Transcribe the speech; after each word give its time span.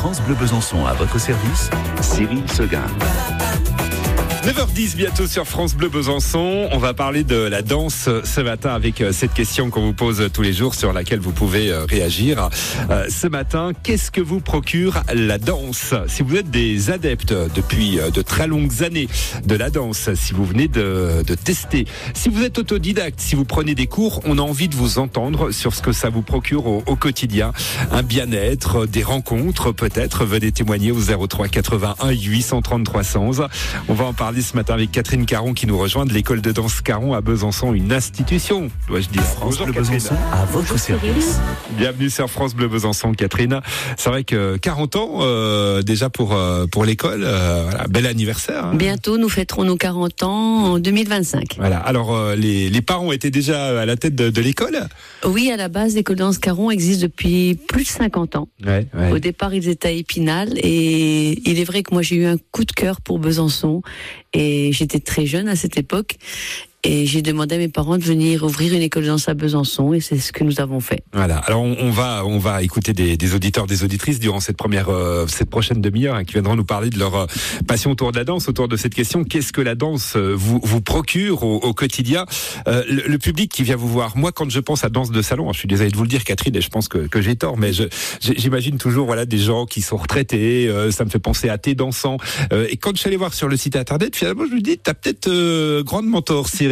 France 0.00 0.22
Bleu 0.22 0.34
Besançon 0.34 0.86
à 0.86 0.94
votre 0.94 1.18
service, 1.18 1.68
Cyril 2.00 2.50
Seguin. 2.50 2.86
9h10 4.44 4.96
bientôt 4.96 5.26
sur 5.26 5.46
France 5.46 5.74
Bleu 5.74 5.90
Besançon. 5.90 6.70
On 6.72 6.78
va 6.78 6.94
parler 6.94 7.24
de 7.24 7.36
la 7.36 7.60
danse 7.60 8.08
ce 8.24 8.40
matin 8.40 8.70
avec 8.70 9.02
euh, 9.02 9.12
cette 9.12 9.34
question 9.34 9.68
qu'on 9.68 9.82
vous 9.82 9.92
pose 9.92 10.30
tous 10.32 10.40
les 10.40 10.54
jours 10.54 10.74
sur 10.74 10.94
laquelle 10.94 11.20
vous 11.20 11.32
pouvez 11.32 11.70
euh, 11.70 11.84
réagir. 11.84 12.48
Euh, 12.88 13.04
ce 13.10 13.26
matin, 13.26 13.72
qu'est-ce 13.82 14.10
que 14.10 14.22
vous 14.22 14.40
procure 14.40 15.02
la 15.12 15.36
danse? 15.36 15.92
Si 16.06 16.22
vous 16.22 16.36
êtes 16.36 16.50
des 16.50 16.90
adeptes 16.90 17.34
depuis 17.54 17.98
de 18.14 18.22
très 18.22 18.46
longues 18.46 18.82
années 18.82 19.08
de 19.44 19.54
la 19.54 19.68
danse, 19.68 20.08
si 20.14 20.32
vous 20.32 20.46
venez 20.46 20.68
de, 20.68 21.22
de 21.26 21.34
tester, 21.34 21.84
si 22.14 22.30
vous 22.30 22.42
êtes 22.42 22.58
autodidacte, 22.58 23.20
si 23.20 23.34
vous 23.34 23.44
prenez 23.44 23.74
des 23.74 23.88
cours, 23.88 24.22
on 24.24 24.38
a 24.38 24.42
envie 24.42 24.68
de 24.68 24.74
vous 24.74 24.98
entendre 24.98 25.50
sur 25.50 25.74
ce 25.74 25.82
que 25.82 25.92
ça 25.92 26.08
vous 26.08 26.22
procure 26.22 26.66
au, 26.66 26.82
au 26.86 26.96
quotidien. 26.96 27.52
Un 27.92 28.02
bien-être, 28.02 28.86
des 28.86 29.02
rencontres 29.02 29.72
peut-être. 29.72 30.24
Venez 30.24 30.50
témoigner 30.50 30.92
au 30.92 31.26
03 31.26 31.48
81 31.48 32.10
830 32.10 32.84
300. 32.84 33.30
On 33.88 33.94
va 33.94 34.04
en 34.06 34.14
parler 34.14 34.29
ce 34.38 34.54
matin 34.56 34.74
avec 34.74 34.92
Catherine 34.92 35.26
Caron 35.26 35.54
qui 35.54 35.66
nous 35.66 35.76
rejoint 35.76 36.06
de 36.06 36.12
l'école 36.12 36.40
de 36.40 36.52
danse 36.52 36.80
Caron 36.80 37.14
à 37.14 37.20
Besançon, 37.20 37.74
une 37.74 37.92
institution, 37.92 38.70
dois-je 38.86 39.08
dire. 39.08 39.22
France 39.22 39.58
Bleu 39.58 39.72
Besançon 39.72 40.14
à 40.32 40.44
votre 40.46 40.78
service. 40.78 41.40
Bienvenue 41.76 42.08
sur 42.08 42.30
France 42.30 42.54
Bleu 42.54 42.68
Besançon, 42.68 43.12
Catherine. 43.12 43.60
C'est 43.96 44.08
vrai 44.08 44.22
que 44.22 44.56
40 44.56 44.96
ans 44.96 45.08
euh, 45.20 45.82
déjà 45.82 46.10
pour 46.10 46.32
euh, 46.34 46.66
pour 46.66 46.84
l'école, 46.84 47.22
euh, 47.24 47.66
voilà, 47.68 47.86
bel 47.88 48.06
anniversaire. 48.06 48.66
hein. 48.66 48.74
Bientôt, 48.76 49.18
nous 49.18 49.28
fêterons 49.28 49.64
nos 49.64 49.76
40 49.76 50.22
ans 50.22 50.64
en 50.74 50.78
2025. 50.78 51.56
Voilà. 51.58 51.78
Alors 51.78 52.14
euh, 52.14 52.36
les, 52.36 52.70
les 52.70 52.82
parents 52.82 53.10
étaient 53.10 53.30
déjà 53.32 53.80
à 53.80 53.84
la 53.84 53.96
tête 53.96 54.14
de, 54.14 54.30
de 54.30 54.40
l'école? 54.40 54.78
Oui, 55.26 55.50
à 55.50 55.56
la 55.56 55.68
base, 55.68 55.96
l'école 55.96 56.16
de 56.16 56.20
danse 56.20 56.38
Caron 56.38 56.70
existe 56.70 57.02
depuis 57.02 57.56
plus 57.68 57.82
de 57.82 57.88
50 57.88 58.36
ans. 58.36 58.48
Ouais, 58.64 58.86
ouais. 58.94 59.10
Au 59.10 59.18
départ, 59.18 59.52
ils 59.54 59.68
étaient 59.68 59.88
à 59.88 59.92
Épinal 59.92 60.52
et 60.58 61.40
il 61.50 61.58
est 61.58 61.64
vrai 61.64 61.82
que 61.82 61.92
moi, 61.92 62.02
j'ai 62.02 62.14
eu 62.16 62.26
un 62.26 62.36
coup 62.52 62.64
de 62.64 62.72
cœur 62.72 63.00
pour 63.00 63.18
Besançon 63.18 63.82
et 64.32 64.72
j'étais 64.72 65.00
très 65.00 65.26
jeune 65.26 65.48
à 65.48 65.56
cette 65.56 65.76
époque 65.76 66.16
et 66.82 67.06
j'ai 67.06 67.22
demandé 67.22 67.56
à 67.56 67.58
mes 67.58 67.68
parents 67.68 67.98
de 67.98 68.02
venir 68.04 68.42
ouvrir 68.42 68.72
une 68.74 68.82
école 68.82 69.02
de 69.02 69.08
danse 69.08 69.28
à 69.28 69.34
Besançon 69.34 69.92
et 69.92 70.00
c'est 70.00 70.18
ce 70.18 70.32
que 70.32 70.44
nous 70.44 70.60
avons 70.60 70.80
fait. 70.80 71.02
Voilà. 71.12 71.36
Alors 71.38 71.62
on, 71.62 71.90
va 71.90 72.24
on 72.24 72.38
va 72.38 72.62
écouter 72.62 72.92
des, 72.92 73.16
des 73.16 73.34
auditeurs, 73.34 73.66
des 73.66 73.84
auditrices 73.84 74.18
durant 74.18 74.40
cette 74.40 74.56
première 74.56 74.88
euh, 74.88 75.26
cette 75.26 75.50
prochaine 75.50 75.80
demi-heure 75.80 76.14
hein, 76.14 76.24
qui 76.24 76.32
viendront 76.34 76.56
nous 76.56 76.64
parler 76.64 76.88
de 76.90 76.98
leur 76.98 77.14
euh, 77.14 77.26
passion 77.66 77.90
autour 77.90 78.12
de 78.12 78.16
la 78.18 78.24
danse, 78.24 78.48
autour 78.48 78.66
de 78.68 78.76
cette 78.76 78.94
question. 78.94 79.24
Qu'est-ce 79.24 79.52
que 79.52 79.60
la 79.60 79.74
danse 79.74 80.14
euh, 80.16 80.32
vous 80.34 80.60
vous 80.62 80.80
procure 80.80 81.42
au, 81.42 81.56
au 81.56 81.74
quotidien 81.74 82.24
Euh, 82.66 82.82
le, 82.88 83.02
le 83.08 83.18
public 83.18 83.50
qui 83.52 83.62
vient 83.62 83.76
vous 83.76 83.88
voir? 83.88 84.16
Moi, 84.16 84.32
quand 84.32 84.48
je 84.50 84.60
pense 84.60 84.84
à 84.84 84.88
danse 84.88 85.10
de 85.10 85.22
salon, 85.22 85.44
alors, 85.44 85.54
je 85.54 85.58
suis 85.60 85.68
désolé 85.68 85.90
de 85.90 85.96
vous 85.96 86.02
le 86.02 86.08
dire, 86.08 86.24
Catherine, 86.24 86.54
et 86.56 86.60
je 86.60 86.68
pense 86.70 86.88
que, 86.88 86.98
que 87.08 87.20
j'ai 87.20 87.36
tort, 87.36 87.56
mais 87.58 87.72
j'imagine 88.20 88.78
toujours 88.78 89.06
voilà 89.06 89.26
des 89.26 89.38
gens 89.38 89.66
qui 89.66 89.82
sont 89.82 89.96
retraités. 89.96 90.66
euh, 90.68 90.90
ça 90.90 91.04
me 91.04 91.10
fait 91.10 91.18
penser 91.18 91.48
à 91.48 91.58
tes 91.58 91.74
dansants. 91.74 92.16
Et 92.70 92.76
quand 92.76 92.92
je 92.94 93.00
suis 93.00 93.08
allé 93.08 93.16
voir 93.16 93.34
sur 93.34 93.48
le 93.48 93.56
site 93.56 93.76
internet, 93.76 94.16
finalement, 94.16 94.44
je 94.48 94.54
me 94.54 94.60
dis, 94.60 94.78
t'as 94.78 94.94
peut-être 94.94 95.82
grandement 95.82 96.22
tort, 96.22 96.48
Cyril. 96.48 96.69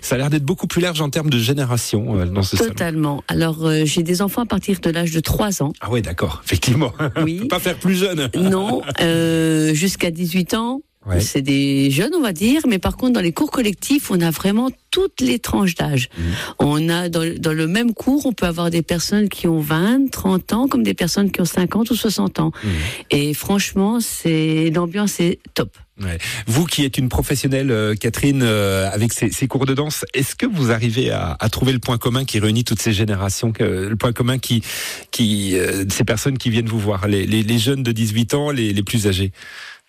Ça 0.00 0.14
a 0.14 0.18
l'air 0.18 0.30
d'être 0.30 0.44
beaucoup 0.44 0.66
plus 0.66 0.80
large 0.80 1.00
en 1.00 1.10
termes 1.10 1.30
de 1.30 1.38
génération 1.38 2.18
euh, 2.18 2.24
dans 2.26 2.42
ce 2.42 2.56
salon. 2.56 2.70
Totalement. 2.70 3.24
Alors, 3.28 3.66
euh, 3.66 3.84
j'ai 3.84 4.02
des 4.02 4.22
enfants 4.22 4.42
à 4.42 4.46
partir 4.46 4.80
de 4.80 4.90
l'âge 4.90 5.12
de 5.12 5.20
3 5.20 5.62
ans. 5.62 5.72
Ah 5.80 5.90
ouais, 5.90 6.02
d'accord, 6.02 6.42
effectivement. 6.44 6.92
Oui. 7.22 7.36
On 7.38 7.42
peut 7.42 7.48
pas 7.48 7.58
faire 7.58 7.78
plus 7.78 7.94
jeune. 7.94 8.30
Non, 8.36 8.82
euh, 9.00 9.74
jusqu'à 9.74 10.10
18 10.10 10.54
ans. 10.54 10.80
Ouais. 11.06 11.20
C'est 11.20 11.42
des 11.42 11.90
jeunes, 11.90 12.14
on 12.14 12.20
va 12.20 12.32
dire, 12.32 12.62
mais 12.68 12.78
par 12.78 12.96
contre, 12.96 13.14
dans 13.14 13.20
les 13.20 13.32
cours 13.32 13.50
collectifs, 13.50 14.10
on 14.10 14.20
a 14.20 14.30
vraiment 14.30 14.68
toutes 14.90 15.20
les 15.20 15.38
tranches 15.38 15.74
d'âge. 15.74 16.10
Mhm. 16.18 16.24
On 16.58 16.88
a, 16.88 17.08
dans, 17.08 17.34
dans 17.38 17.52
le 17.52 17.66
même 17.66 17.94
cours, 17.94 18.26
on 18.26 18.32
peut 18.32 18.46
avoir 18.46 18.68
des 18.70 18.82
personnes 18.82 19.28
qui 19.28 19.46
ont 19.46 19.60
20, 19.60 20.10
30 20.10 20.52
ans, 20.52 20.68
comme 20.68 20.82
des 20.82 20.94
personnes 20.94 21.30
qui 21.30 21.40
ont 21.40 21.46
50 21.46 21.90
ou 21.90 21.94
60 21.94 22.40
ans. 22.40 22.52
Mhm. 22.62 22.70
Et 23.10 23.32
franchement, 23.32 24.00
c'est, 24.00 24.70
l'ambiance 24.74 25.20
est 25.20 25.38
top. 25.54 25.70
Ouais. 26.02 26.18
Vous 26.46 26.64
qui 26.64 26.84
êtes 26.84 26.98
une 26.98 27.08
professionnelle, 27.08 27.70
euh, 27.70 27.94
Catherine, 27.94 28.42
euh, 28.42 28.90
avec 28.90 29.12
ces, 29.12 29.30
ces 29.30 29.48
cours 29.48 29.66
de 29.66 29.74
danse, 29.74 30.04
est-ce 30.14 30.34
que 30.34 30.46
vous 30.46 30.70
arrivez 30.70 31.10
à, 31.10 31.36
à 31.40 31.48
trouver 31.48 31.72
le 31.72 31.80
point 31.80 31.98
commun 31.98 32.24
qui 32.24 32.38
réunit 32.38 32.64
toutes 32.64 32.82
ces 32.82 32.92
générations, 32.92 33.52
le 33.60 33.94
point 33.94 34.12
commun 34.12 34.38
qui, 34.38 34.62
qui 35.10 35.56
euh, 35.56 35.84
ces 35.88 36.04
personnes 36.04 36.38
qui 36.38 36.50
viennent 36.50 36.68
vous 36.68 36.78
voir, 36.78 37.08
les, 37.08 37.26
les, 37.26 37.42
les 37.42 37.58
jeunes 37.58 37.82
de 37.82 37.92
18 37.92 38.34
ans, 38.34 38.50
les, 38.50 38.72
les 38.72 38.82
plus 38.82 39.06
âgés? 39.06 39.32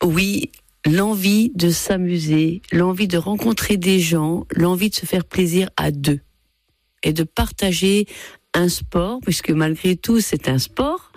Oui, 0.03 0.50
l'envie 0.85 1.51
de 1.56 1.69
s'amuser, 1.69 2.62
l'envie 2.72 3.07
de 3.07 3.17
rencontrer 3.17 3.78
des 3.78 4.00
gens, 4.00 4.45
l'envie 4.51 4.90
de 4.90 4.95
se 4.95 5.06
faire 5.06 5.25
plaisir 5.25 5.69
à 5.78 5.91
deux 5.91 6.22
et 7.03 7.13
de 7.13 7.23
partager 7.23 8.06
un 8.53 8.69
sport, 8.69 9.19
puisque 9.22 9.51
malgré 9.51 9.95
tout 9.95 10.19
c'est 10.19 10.47
un 10.47 10.57
sport, 10.57 11.12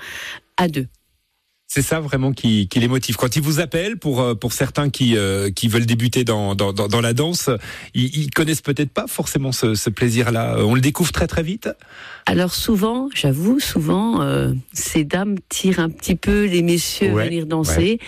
à 0.57 0.69
deux. 0.69 0.89
C'est 1.75 1.81
ça 1.81 2.01
vraiment 2.01 2.33
qui, 2.33 2.69
qui 2.69 2.81
les 2.81 2.87
motive. 2.89 3.17
Quand 3.17 3.35
ils 3.35 3.41
vous 3.41 3.59
appellent, 3.59 3.97
pour 3.97 4.21
euh, 4.21 4.35
pour 4.35 4.53
certains 4.53 4.91
qui 4.91 5.17
euh, 5.17 5.51
qui 5.51 5.69
veulent 5.69 5.87
débuter 5.87 6.23
dans 6.23 6.55
dans, 6.55 7.01
la 7.01 7.15
danse, 7.15 7.49
ils, 7.95 8.15
ils 8.15 8.31
connaissent 8.31 8.61
peut-être 8.61 8.91
pas 8.91 9.07
forcément 9.07 9.53
ce, 9.53 9.75
ce 9.75 9.89
plaisir-là. 9.89 10.57
On 10.59 10.75
le 10.75 10.83
découvre 10.83 11.13
très 11.13 11.27
très 11.27 11.43
vite. 11.43 11.71
Alors 12.27 12.53
souvent, 12.53 13.09
j'avoue, 13.15 13.59
souvent, 13.59 14.21
euh, 14.21 14.53
ces 14.75 15.05
dames 15.05 15.37
tirent 15.49 15.81
un 15.81 15.89
petit 15.89 16.15
peu 16.15 16.45
les 16.45 16.61
messieurs 16.63 17.15
Ouais, 17.15 17.23
à 17.23 17.25
venir 17.25 17.47
danser. 17.47 17.99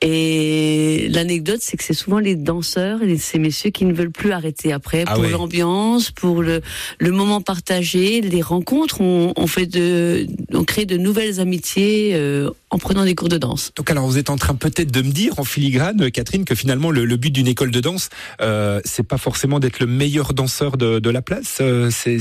Et 0.00 1.06
l'anecdote, 1.10 1.60
c'est 1.60 1.76
que 1.76 1.84
c'est 1.84 1.92
souvent 1.92 2.18
les 2.18 2.34
danseurs 2.34 3.02
et 3.02 3.18
ces 3.18 3.38
messieurs 3.38 3.70
qui 3.70 3.84
ne 3.84 3.92
veulent 3.92 4.10
plus 4.10 4.32
arrêter 4.32 4.72
après 4.72 5.04
Ah 5.06 5.14
pour 5.14 5.22
ouais. 5.22 5.30
l'ambiance, 5.30 6.10
pour 6.10 6.42
le, 6.42 6.62
le 6.98 7.10
moment 7.10 7.42
partagé, 7.42 8.22
les 8.22 8.40
rencontres. 8.42 9.02
On, 9.02 9.34
on 9.36 9.46
fait 9.46 9.66
de, 9.66 10.26
on 10.54 10.64
crée 10.64 10.86
de 10.86 10.96
nouvelles 10.96 11.40
amitiés 11.40 12.12
euh, 12.14 12.50
en 12.72 12.78
prenant 12.78 13.04
des 13.04 13.14
cours 13.14 13.28
de 13.28 13.36
danse. 13.36 13.70
Donc 13.76 13.90
alors 13.90 14.06
vous 14.06 14.16
êtes 14.16 14.30
en 14.30 14.36
train 14.36 14.54
peut-être 14.54 14.90
de 14.90 15.02
me 15.02 15.10
dire 15.12 15.38
en 15.38 15.44
filigrane, 15.44 16.10
Catherine, 16.10 16.44
que 16.46 16.54
finalement 16.54 16.90
le, 16.90 17.04
le 17.04 17.16
but 17.18 17.30
d'une 17.30 17.46
école 17.46 17.70
de 17.70 17.80
danse, 17.80 18.08
euh, 18.40 18.80
c'est 18.86 19.02
pas 19.06 19.18
forcément 19.18 19.60
d'être 19.60 19.78
le 19.78 19.86
meilleur 19.86 20.32
danseur 20.32 20.78
de, 20.78 20.98
de 20.98 21.10
la 21.10 21.20
place. 21.20 21.58
euh, 21.60 21.90
c'est 21.92 22.18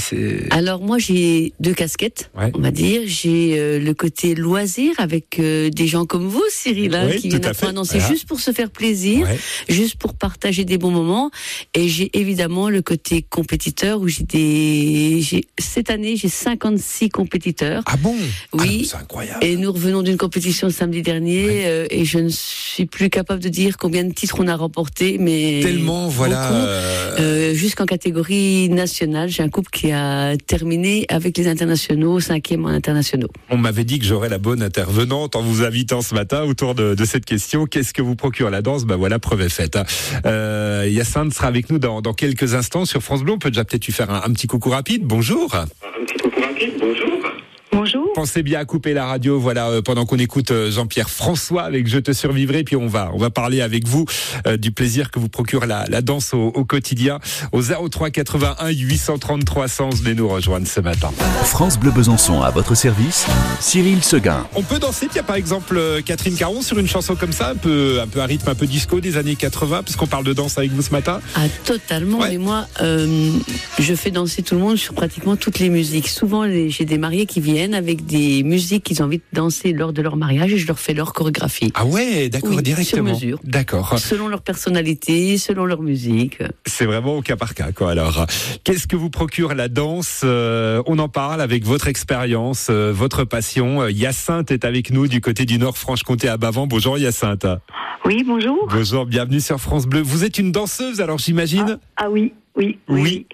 Alors 0.52 0.82
moi 0.82 0.98
j'ai 1.00 1.54
deux 1.62 1.74
casquettes, 1.74 2.30
Ouais. 2.38 2.52
on 2.54 2.60
va 2.60 2.72
dire. 2.72 3.02
J'ai 3.06 3.58
euh, 3.58 3.80
le 3.80 3.94
côté 3.94 4.36
loisir 4.36 4.92
avec 4.98 5.40
des 5.40 5.88
gens 5.88 6.06
comme 6.06 6.28
vous, 6.28 6.44
Cyril, 6.52 6.96
hein, 6.96 7.08
Oui, 7.10 7.20
qui 7.22 7.30
viennent 7.30 7.46
à 7.46 7.50
apprendre 7.50 7.70
à 7.70 7.74
danser 7.76 8.00
Voilà. 8.00 8.14
juste 8.14 8.28
pour 8.28 8.42
se 8.42 8.52
faire 8.52 8.70
plaisir, 8.70 9.26
Ouais. 9.28 9.40
juste 9.70 9.96
pour 9.96 10.14
partager 10.16 10.66
des 10.66 10.78
bons 10.78 10.92
moments. 10.92 11.32
Et 11.74 11.88
j'ai 11.88 12.10
évidemment 12.20 12.70
le 12.70 12.82
côté 12.82 13.22
compétiteur 13.22 14.02
où 14.02 14.10
j'ai 14.10 14.24
des, 14.26 15.22
j'ai 15.22 15.46
cette 15.58 15.90
année 15.90 16.18
j'ai 16.18 16.28
56 16.30 17.08
compétiteurs. 17.10 17.84
Ah 17.86 17.96
bon? 17.96 18.16
Oui. 18.52 18.82
Ah, 18.84 18.88
c'est 18.92 18.98
incroyable. 19.04 19.40
Et 19.46 19.56
nous 19.56 19.72
revenons 19.72 20.02
d'une 20.02 20.18
compétition 20.18 20.41
samedi 20.50 21.02
dernier 21.02 21.66
euh, 21.68 21.86
et 21.92 22.04
je 22.06 22.18
ne 22.20 22.30
suis 22.30 22.86
plus 22.86 23.10
capable 23.10 23.42
de 23.42 23.50
dire 23.50 23.78
combien 23.78 24.04
de 24.04 24.14
titres 24.14 24.38
on 24.40 24.48
a 24.48 24.56
remporté, 24.56 25.18
mais 25.20 25.60
Tellement 25.62 26.08
voilà. 26.08 26.48
beaucoup. 26.48 26.54
euh, 26.66 27.18
Euh, 27.20 27.54
Jusqu'en 27.54 27.86
catégorie 27.86 28.70
nationale, 28.70 29.30
j'ai 29.30 29.44
un 29.44 29.50
couple 29.50 29.70
qui 29.72 29.92
a 29.92 30.36
terminé 30.38 31.06
avec 31.10 31.38
les 31.38 31.48
internationaux, 31.48 32.20
cinquième 32.20 32.66
en 32.66 32.70
internationaux. 32.70 33.28
On 33.50 33.58
m'avait 33.58 33.84
dit 33.84 34.00
que 34.00 34.06
j'aurais 34.06 34.30
la 34.30 34.38
bonne 34.38 34.64
intervenante 34.64 35.36
en 35.36 35.42
vous 35.44 35.64
invitant 35.64 36.02
ce 36.02 36.16
matin 36.16 36.44
autour 36.44 36.74
de, 36.76 36.96
de 36.96 37.06
cette 37.06 37.26
question. 37.26 37.66
Qu'est-ce 37.66 37.94
que 37.94 38.02
vous 38.02 38.16
procure 38.16 38.50
la 38.50 38.62
danse? 38.62 38.86
Ben 38.86 38.96
voilà, 38.96 39.20
preuve 39.20 39.42
est 39.42 39.50
faite. 39.50 39.76
hein. 39.76 39.84
Euh, 40.26 40.88
Yacinthe 40.90 41.34
sera 41.34 41.48
avec 41.48 41.70
nous 41.70 41.78
dans, 41.80 42.02
dans 42.02 42.14
quelques 42.14 42.54
instants 42.56 42.86
sur 42.86 43.02
France 43.04 43.22
Bleu. 43.24 43.34
On 43.34 43.40
peut 43.40 43.52
déjà 43.52 43.66
peut-être 43.66 43.86
lui 43.86 43.94
faire 43.94 44.10
un, 44.10 44.22
un 44.26 44.34
petit 44.34 44.48
coucou 44.48 44.70
rapide. 44.70 45.04
Bonjour. 45.04 45.54
Un 45.56 45.66
petit 46.06 46.18
coucou 46.18 46.42
rapide, 46.42 46.72
bonjour. 46.80 47.20
Bonjour. 47.82 48.14
Pensez 48.14 48.44
bien 48.44 48.60
à 48.60 48.66
couper 48.66 48.94
la 48.94 49.08
radio, 49.08 49.40
voilà, 49.40 49.70
euh, 49.70 49.82
pendant 49.82 50.06
qu'on 50.06 50.20
écoute 50.20 50.52
euh, 50.52 50.70
Jean-Pierre 50.70 51.10
François 51.10 51.64
avec 51.64 51.88
Je 51.88 51.98
te 51.98 52.12
survivrai, 52.12 52.64
puis 52.64 52.76
on 52.76 52.86
va, 52.86 53.10
on 53.16 53.18
va 53.18 53.32
parler 53.32 53.60
avec 53.60 53.88
vous 53.88 54.06
euh, 54.46 54.56
du 54.56 54.72
plaisir 54.72 55.10
que 55.10 55.18
vous 55.18 55.30
procure 55.30 55.66
la, 55.66 55.86
la 55.90 56.04
danse 56.04 56.36
au, 56.36 56.50
au 56.50 56.64
quotidien. 56.64 57.20
Au 57.52 57.64
03 57.64 58.12
81 58.12 58.70
830 58.70 59.44
300, 59.46 59.90
venez 59.96 60.14
nous 60.14 60.30
rejoindre 60.30 60.68
ce 60.68 60.80
matin. 60.80 61.10
France 61.46 61.80
Bleu 61.80 61.90
Besançon 61.90 62.44
à 62.44 62.52
votre 62.52 62.76
service, 62.76 63.26
Cyril 63.60 64.04
Seguin. 64.04 64.46
On 64.54 64.62
peut 64.62 64.78
danser, 64.78 65.08
il 65.12 65.16
y 65.16 65.20
a 65.20 65.24
par 65.24 65.36
exemple 65.36 65.76
euh, 65.76 66.02
Catherine 66.06 66.36
Caron 66.36 66.62
sur 66.62 66.78
une 66.78 66.88
chanson 66.88 67.16
comme 67.16 67.34
ça, 67.34 67.50
un 67.50 67.56
peu, 67.56 68.00
un 68.00 68.06
peu 68.06 68.22
à 68.22 68.28
rythme, 68.28 68.48
un 68.48 68.54
peu 68.54 68.68
disco 68.68 69.00
des 69.00 69.18
années 69.18 69.36
80, 69.36 69.82
puisqu'on 69.82 70.06
parle 70.06 70.26
de 70.26 70.34
danse 70.34 70.56
avec 70.60 70.70
vous 70.70 70.84
ce 70.84 70.92
matin. 70.92 71.20
Ah, 71.34 71.46
totalement. 71.66 72.20
Ouais. 72.20 72.30
Mais 72.30 72.38
moi, 72.38 72.68
euh, 72.84 73.32
je 73.80 73.96
fais 73.96 74.12
danser 74.12 74.44
tout 74.44 74.54
le 74.54 74.62
monde 74.62 74.78
sur 74.78 74.94
pratiquement 74.94 75.36
toutes 75.36 75.58
les 75.58 75.70
musiques. 75.70 76.10
Souvent, 76.10 76.46
j'ai 76.48 76.86
des 76.86 77.00
mariés 77.00 77.26
qui 77.26 77.42
viennent 77.42 77.71
avec 77.74 78.06
des 78.06 78.44
musiques 78.44 78.84
qu'ils 78.84 79.02
ont 79.02 79.06
envie 79.06 79.18
de 79.18 79.24
danser 79.34 79.74
lors 79.74 79.94
de 79.94 80.02
leur 80.02 80.16
mariage 80.18 80.54
et 80.54 80.58
je 80.58 80.68
leur 80.68 80.80
fais 80.80 80.94
leur 80.94 81.14
chorégraphie. 81.14 81.72
Ah 81.76 81.86
ouais, 81.86 82.30
d'accord, 82.30 82.50
Oui, 82.50 82.56
sur 82.56 82.64
directement. 82.64 83.12
mesure. 83.14 83.40
D'accord. 83.44 83.98
Selon 84.00 84.28
leur 84.28 84.42
personnalité, 84.42 85.38
selon 85.38 85.66
leur 85.66 85.82
musique. 85.82 86.40
C'est 86.66 86.86
vraiment 86.86 87.18
au 87.18 87.22
cas 87.22 87.36
par 87.36 87.54
cas, 87.54 87.72
quoi. 87.72 87.92
Alors, 87.92 88.26
qu'est-ce 88.64 88.88
que 88.88 88.96
vous 88.96 89.10
procure 89.10 89.54
la 89.54 89.68
danse 89.68 90.22
Euh, 90.24 90.82
On 90.86 91.00
en 91.00 91.10
parle 91.10 91.42
avec 91.42 91.64
votre 91.66 91.88
expérience, 91.88 92.68
euh, 92.70 92.92
votre 92.94 93.24
passion. 93.24 93.82
Euh, 93.82 93.92
Hyacinthe 93.92 94.52
est 94.52 94.66
avec 94.66 94.92
nous 94.92 95.08
du 95.08 95.22
côté 95.22 95.46
du 95.46 95.58
Nord 95.58 95.78
Franche-Comté 95.78 96.28
à 96.30 96.38
Bavant. 96.38 96.68
Bonjour 96.68 96.98
Hyacinthe. 96.98 97.46
Oui, 98.06 98.24
bonjour. 98.26 98.68
Bonjour, 98.70 99.06
bienvenue 99.06 99.40
sur 99.40 99.60
France 99.60 99.86
Bleu. 99.86 100.02
Vous 100.02 100.24
êtes 100.24 100.38
une 100.40 100.52
danseuse, 100.52 101.02
alors 101.02 101.20
j'imagine? 101.20 101.78
Ah 101.98 102.10
oui, 102.10 102.34
oui, 102.56 102.80
oui. 102.90 103.02
Oui. 103.02 103.26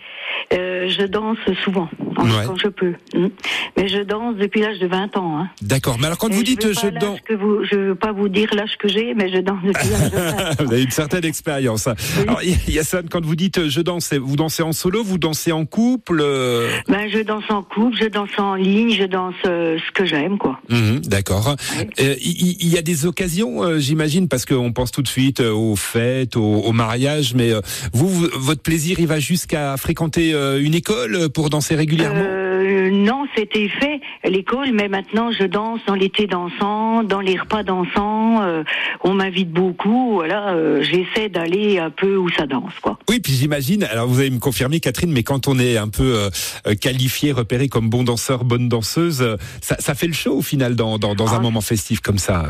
Euh, 0.88 0.92
Euh, 0.92 0.94
je 0.98 1.06
danse 1.06 1.38
souvent, 1.64 1.90
hein, 2.18 2.24
Ouais. 2.24 2.46
quand 2.46 2.56
je 2.58 2.68
peux. 2.70 2.94
Mm. 3.14 3.28
Mais 3.76 3.88
je 3.88 4.02
danse 4.04 4.36
depuis 4.38 4.62
l'âge 4.62 4.80
de 4.80 4.88
20 4.88 5.16
ans. 5.18 5.40
Hein. 5.40 5.50
D'accord. 5.62 5.98
Mais 6.00 6.06
alors 6.08 6.18
quand 6.18 6.30
Et 6.30 6.34
vous 6.34 6.44
dites 6.44 6.64
veux 6.66 6.74
je 6.74 6.88
danse, 7.00 7.20
que 7.22 7.34
vous, 7.34 7.64
je 7.70 7.76
veux 7.76 7.96
pas 7.96 8.12
vous 8.12 8.30
dire 8.30 8.50
l'âge 8.56 8.78
que 8.80 8.88
j'ai, 8.88 9.14
mais 9.14 9.30
je 9.32 9.40
danse 9.40 9.60
depuis 9.66 9.90
l'âge 9.90 10.12
de 10.12 10.18
20 10.18 10.30
ans. 10.52 10.56
vous 10.66 10.72
avez 10.74 10.84
une 10.84 10.92
certaine 10.92 11.26
expérience. 11.26 11.88
Alors 11.88 12.42
Y- 12.44 12.58
Yassine, 12.72 13.10
quand 13.10 13.24
vous 13.26 13.36
dites 13.36 13.68
je 13.70 13.82
danse, 13.82 14.14
vous 14.14 14.36
dansez 14.36 14.64
en 14.64 14.72
solo, 14.72 15.04
vous 15.04 15.18
dansez 15.18 15.52
en 15.52 15.66
couple 15.66 16.20
euh, 16.22 16.70
Ben, 16.88 17.08
je 17.10 17.20
danse 17.20 17.44
en 17.50 17.64
couple, 17.64 17.98
je 18.02 18.08
danse 18.08 18.30
en 18.38 18.56
ligne, 18.56 18.92
je 18.92 19.04
danse 19.06 19.36
euh, 19.46 19.78
ce 19.86 19.92
que 19.92 20.06
j'aime, 20.06 20.38
quoi. 20.38 20.60
mhm, 20.70 21.00
D'accord. 21.02 21.56
Ouais. 21.78 21.88
Euh, 22.00 22.16
Il 22.22 22.68
y, 22.74 22.78
a 22.78 22.82
des 22.82 23.06
occasions, 23.06 23.64
euh, 23.64 23.80
j'imagine, 23.80 24.28
parce 24.28 24.46
qu'on 24.46 24.72
pense 24.74 24.92
tout 24.92 25.02
de 25.02 25.08
suite 25.08 25.40
euh, 25.42 25.52
aux 25.52 25.76
fêtes, 25.76 26.36
aux, 26.36 26.42
aux 26.62 26.72
mariages, 26.74 27.34
mais 27.36 27.52
euh, 27.52 27.62
vous, 27.94 28.10
votre 28.38 28.62
plaisir, 28.62 29.00
il 29.00 29.08
va 29.08 29.20
jusqu'à 29.20 29.76
fréquenter 29.78 30.34
euh, 30.34 30.62
une 30.62 30.76
école 30.78 31.30
pour 31.30 31.50
danser 31.50 31.76
régulièrement 31.76 32.24
Euh, 32.24 32.90
non, 32.92 33.26
c'était 33.36 33.68
fait 33.70 34.00
l'école, 34.24 34.72
mais 34.74 34.88
maintenant 34.88 35.32
je 35.32 35.44
danse 35.44 35.80
dans 35.88 35.96
l'été 35.96 36.28
dansant, 36.28 37.04
dans 37.04 37.22
les 37.22 37.38
repas 37.38 37.64
dansants. 37.64 38.42
euh, 38.44 38.64
on 39.04 39.14
m'invite 39.14 39.52
beaucoup, 39.52 40.14
voilà. 40.16 40.50
euh, 40.50 40.82
J'essaie 40.84 41.30
d'aller 41.30 41.80
un 41.80 41.90
peu 41.90 42.16
où 42.18 42.30
ça 42.30 42.46
danse, 42.46 42.74
quoi. 42.82 42.98
Oui, 43.10 43.20
puis 43.20 43.34
j'imagine, 43.34 43.84
alors 43.84 44.08
vous 44.08 44.20
allez 44.20 44.30
me 44.32 44.40
confirmer 44.40 44.80
Catherine, 44.80 45.12
mais 45.12 45.24
quand 45.24 45.48
on 45.48 45.60
est 45.60 45.78
un 45.78 45.90
peu 45.90 46.04
euh, 46.18 46.30
euh, 46.68 46.76
qualifié, 46.76 47.32
repéré 47.32 47.68
comme 47.70 47.90
bon 47.90 48.04
danseur, 48.04 48.44
bonne 48.44 48.70
danseuse, 48.70 49.22
euh, 49.22 49.36
ça, 49.62 49.76
ça 49.80 49.94
fait 49.96 50.08
le 50.08 50.14
show 50.14 50.34
au 50.38 50.42
final 50.42 50.76
dans, 50.76 50.98
dans, 50.98 51.16
dans 51.16 51.34
un 51.34 51.38
Ah. 51.38 51.42
moment 51.42 51.62
festif 51.62 52.00
comme 52.02 52.18
ça. 52.18 52.46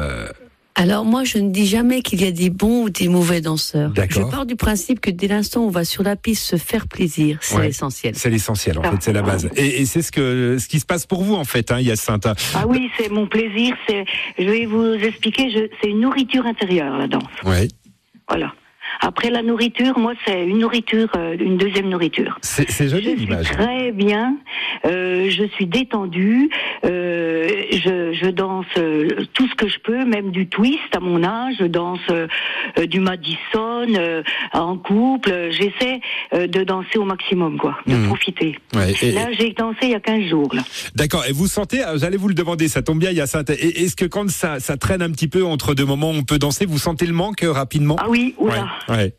Alors 0.79 1.06
moi, 1.06 1.24
je 1.24 1.39
ne 1.39 1.50
dis 1.50 1.65
jamais 1.65 2.01
qu'il 2.03 2.21
y 2.21 2.27
a 2.27 2.31
des 2.31 2.51
bons 2.51 2.83
ou 2.83 2.89
des 2.91 3.07
mauvais 3.07 3.41
danseurs. 3.41 3.91
Je 4.09 4.21
pars 4.21 4.45
du 4.45 4.56
principe 4.56 5.00
que 5.00 5.09
dès 5.09 5.27
l'instant 5.27 5.62
où 5.63 5.68
on 5.68 5.71
va 5.71 5.83
sur 5.83 6.03
la 6.03 6.15
piste 6.15 6.44
se 6.44 6.56
faire 6.56 6.88
plaisir, 6.88 7.39
c'est 7.41 7.57
Ouais. 7.57 7.65
l'essentiel. 7.65 8.13
C'est 8.15 8.29
l'essentiel, 8.29 8.77
en 8.77 8.81
Ah. 8.83 8.91
fait, 8.91 8.97
c'est 9.01 9.13
la 9.13 9.24
base. 9.24 9.50
Et, 9.56 9.81
et 9.81 9.85
c'est 9.88 10.03
ce 10.03 10.12
que 10.12 10.57
ce 10.59 10.68
qui 10.68 10.79
se 10.79 10.85
passe 10.85 11.07
pour 11.07 11.24
vous, 11.24 11.33
en 11.33 11.45
fait, 11.45 11.71
hein, 11.71 11.79
Hyacinthe. 11.79 12.27
Ah 12.53 12.68
oui, 12.68 12.91
c'est 12.95 13.09
mon 13.09 13.25
plaisir. 13.25 13.75
C'est, 13.89 14.06
je 14.38 14.44
vais 14.47 14.65
vous 14.68 14.94
expliquer. 14.94 15.50
Je, 15.50 15.68
c'est 15.81 15.89
une 15.89 16.01
nourriture 16.01 16.45
intérieure 16.45 16.95
la 16.95 17.07
danse. 17.07 17.24
Ouais. 17.44 17.68
Voilà. 18.29 18.53
Après 19.00 19.29
la 19.29 19.44
nourriture, 19.44 20.00
moi 20.00 20.13
c'est 20.25 20.44
une 20.47 20.57
nourriture, 20.57 21.09
euh, 21.15 21.35
une 21.39 21.57
deuxième 21.57 21.88
nourriture. 21.88 22.39
C'est 22.41 22.68
c'est 22.71 22.85
Je 22.85 22.95
joli 22.95 23.09
suis 23.12 23.15
l'image. 23.27 23.45
très 23.51 23.91
bien. 23.91 24.38
Euh, 24.85 25.29
je 25.29 25.44
suis 25.53 25.68
détendue. 25.68 26.50
Euh, 26.83 27.06
je, 27.77 28.13
je 28.13 28.29
danse 28.29 28.65
euh, 28.77 29.07
tout 29.33 29.47
ce 29.47 29.56
que 29.56 29.68
je 29.68 29.79
peux, 29.79 30.06
même 30.06 30.31
du 30.31 30.47
twist 30.47 30.79
à 30.95 31.00
mon 31.00 31.24
âge. 31.24 31.56
Je 31.59 31.65
danse 31.65 32.00
euh, 32.09 32.27
euh, 32.77 32.85
du 32.85 33.00
Madison 33.00 33.85
en 34.53 34.77
couple. 34.77 35.50
J'essaie 35.51 36.00
de 36.33 36.63
danser 36.63 36.97
au 36.97 37.06
maximum, 37.06 37.57
quoi, 37.57 37.77
de 37.88 37.95
Mhm. 37.95 38.07
profiter. 38.07 38.57
Ouais, 38.75 38.94
et- 39.01 39.12
Là, 39.12 39.27
j'ai 39.38 39.51
dansé 39.53 39.77
il 39.83 39.89
y 39.89 39.95
a 39.95 40.00
15 40.00 40.24
jours. 40.29 40.53
D'accord. 40.95 41.25
Et 41.27 41.31
vous 41.31 41.47
sentez, 41.47 41.81
j'allais 41.95 42.18
vous 42.18 42.27
le 42.27 42.33
demander, 42.33 42.68
ça 42.68 42.81
tombe 42.81 43.00
bien, 43.00 43.12
Hyacinthe. 43.12 43.50
Et 43.51 43.83
Est-ce 43.83 43.95
que 43.95 44.06
quand 44.06 44.29
ça, 44.29 44.59
ça 44.59 44.77
traîne 44.77 45.01
un 45.01 45.12
petit 45.12 45.27
peu 45.27 45.44
entre 45.45 45.74
deux 45.74 45.85
moments 45.85 46.12
où 46.12 46.15
on 46.15 46.24
peut 46.24 46.39
danser, 46.39 46.65
vous 46.65 46.77
sentez 46.79 47.06
le 47.06 47.13
manque 47.13 47.41
rapidement? 47.44 47.95
Ah 48.00 48.07
oui, 48.09 48.35
oula. 48.38 48.68
Ouais, 48.89 48.95
ouais. 48.95 49.13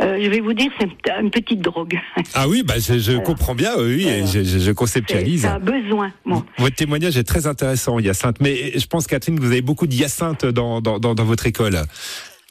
Euh, 0.00 0.18
je 0.22 0.28
vais 0.28 0.40
vous 0.40 0.52
dire, 0.54 0.70
c'est 0.80 0.88
une 1.20 1.30
petite 1.30 1.60
drogue. 1.60 1.98
Ah 2.34 2.48
oui, 2.48 2.62
bah, 2.64 2.74
je, 2.78 2.98
je 2.98 3.12
comprends 3.18 3.54
bien, 3.54 3.72
oui, 3.78 4.06
et 4.06 4.26
je, 4.26 4.42
je- 4.44 4.58
je 4.58 4.58
C'est- 4.58 4.74
conceptualise. 4.74 5.42
Ça 5.42 5.54
a 5.54 5.58
besoin. 5.58 6.12
Bon. 6.26 6.44
Votre 6.58 6.76
témoignage 6.76 7.16
est 7.16 7.24
très 7.24 7.46
intéressant, 7.46 7.98
Hyacinthe. 7.98 8.36
Mais 8.40 8.78
je 8.78 8.86
pense, 8.86 9.06
Catherine, 9.06 9.36
que 9.38 9.42
vous 9.44 9.50
avez 9.52 9.62
beaucoup 9.62 9.86
d'Hyacinthe 9.86 10.46
dans, 10.46 10.80
dans, 10.80 10.98
dans, 10.98 11.14
dans 11.14 11.24
votre 11.24 11.46
école. 11.46 11.80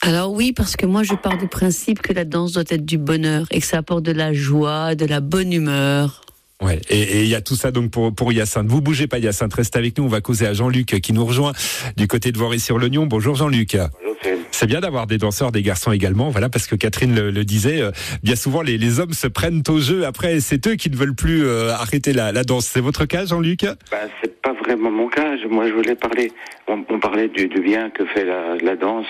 Alors 0.02 0.31
oui, 0.31 0.54
parce 0.54 0.75
que 0.75 0.86
moi 0.86 1.02
je 1.04 1.16
pars 1.16 1.38
du 1.38 1.48
principe 1.48 2.02
que 2.04 2.14
la 2.14 2.24
danse 2.24 2.52
doit 2.54 2.64
être 2.69 2.86
du 2.86 2.98
bonheur 3.00 3.48
et 3.50 3.60
que 3.60 3.66
ça 3.66 3.78
apporte 3.80 4.04
de 4.04 4.12
la 4.12 4.31
joie, 4.31 4.94
de 4.94 5.06
la 5.06 5.22
bonne 5.22 5.52
humeur. 5.52 6.22
Ouais. 6.62 6.80
Et 6.90 7.24
il 7.24 7.28
y 7.30 7.36
a 7.36 7.42
tout 7.42 7.56
ça 7.56 7.72
donc 7.72 7.90
pour 7.92 8.14
pour 8.14 8.31
Hyacinthe. 8.31 8.68
Vous 8.68 8.81
bougez 8.81 9.08
pas, 9.08 9.18
Hyacinthe. 9.19 9.54
Restez 9.56 9.80
avec 9.80 9.98
nous. 9.98 10.04
On 10.06 10.08
va 10.08 10.22
causer 10.22 10.46
à 10.48 10.54
Jean-Luc 10.54 11.00
qui 11.02 11.14
nous 11.14 11.25
rejoint 11.25 11.52
du 11.98 12.08
côté 12.08 12.31
de 12.31 12.38
Voiry-sur-l'Oignon. 12.38 13.06
Bonjour 13.08 13.36
Jean-Luc. 13.36 13.75
Bonjour, 13.75 14.16
Cyril. 14.22 14.37
C'est 14.59 14.65
bien 14.65 14.80
d'avoir 14.80 15.06
des 15.06 15.19
danseurs, 15.19 15.51
des 15.51 15.62
garçons 15.62 15.92
également. 15.92 16.30
Voilà, 16.30 16.50
parce 16.50 16.65
que 16.65 16.75
Catherine 16.75 17.13
le, 17.13 17.30
le 17.30 17.44
disait, 17.44 17.80
euh, 17.80 17.92
bien 18.24 18.36
souvent 18.36 18.63
les, 18.63 18.80
les 18.80 19.00
hommes 19.00 19.13
se 19.13 19.27
prennent 19.27 19.62
au 19.69 19.77
jeu. 19.80 20.04
Après, 20.04 20.39
c'est 20.39 20.65
eux 20.65 20.74
qui 20.74 20.89
ne 20.89 20.95
veulent 20.95 21.13
plus 21.13 21.45
euh, 21.45 21.69
arrêter 21.74 22.12
la, 22.12 22.31
la 22.31 22.44
danse. 22.44 22.65
C'est 22.65 22.81
votre 22.81 23.06
cas, 23.06 23.27
Jean-Luc? 23.27 23.59
Ben, 23.92 24.09
c'est 24.19 24.42
pas 24.42 24.54
vraiment 24.54 24.89
mon 24.89 25.09
cas. 25.09 25.36
Moi, 25.48 25.68
je 25.68 25.74
voulais 25.74 25.94
parler. 25.94 26.31
On, 26.68 26.83
on 26.89 27.00
parlait 27.00 27.27
du, 27.27 27.48
du 27.48 27.62
bien 27.62 27.92
que 27.92 28.04
fait 28.07 28.25
la, 28.25 28.56
la 28.57 28.75
danse, 28.75 29.06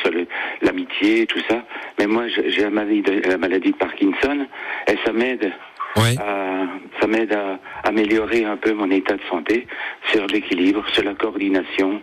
l'amitié, 0.62 1.26
tout 1.28 1.40
ça. 1.50 1.64
Mais 1.98 2.08
moi, 2.08 2.26
j'ai 2.28 2.64
la 2.64 2.70
maladie, 2.70 3.02
de, 3.02 3.22
la 3.30 3.38
maladie 3.38 3.72
de 3.72 3.78
Parkinson, 3.78 4.46
et 4.92 4.98
ça 5.06 5.14
m'aide. 5.14 5.50
Ouais. 5.96 6.16
à- 6.20 6.66
ça 7.00 7.08
m'aide 7.08 7.32
à 7.34 7.60
améliorer 7.88 8.44
un 8.44 8.58
peu 8.58 8.74
mon 8.74 8.92
état 8.92 9.14
de 9.16 9.22
santé 9.30 9.66
sur 10.12 10.28
l'équilibre, 10.28 10.84
sur 10.94 11.04
la 11.04 11.14
coordination. 11.14 12.02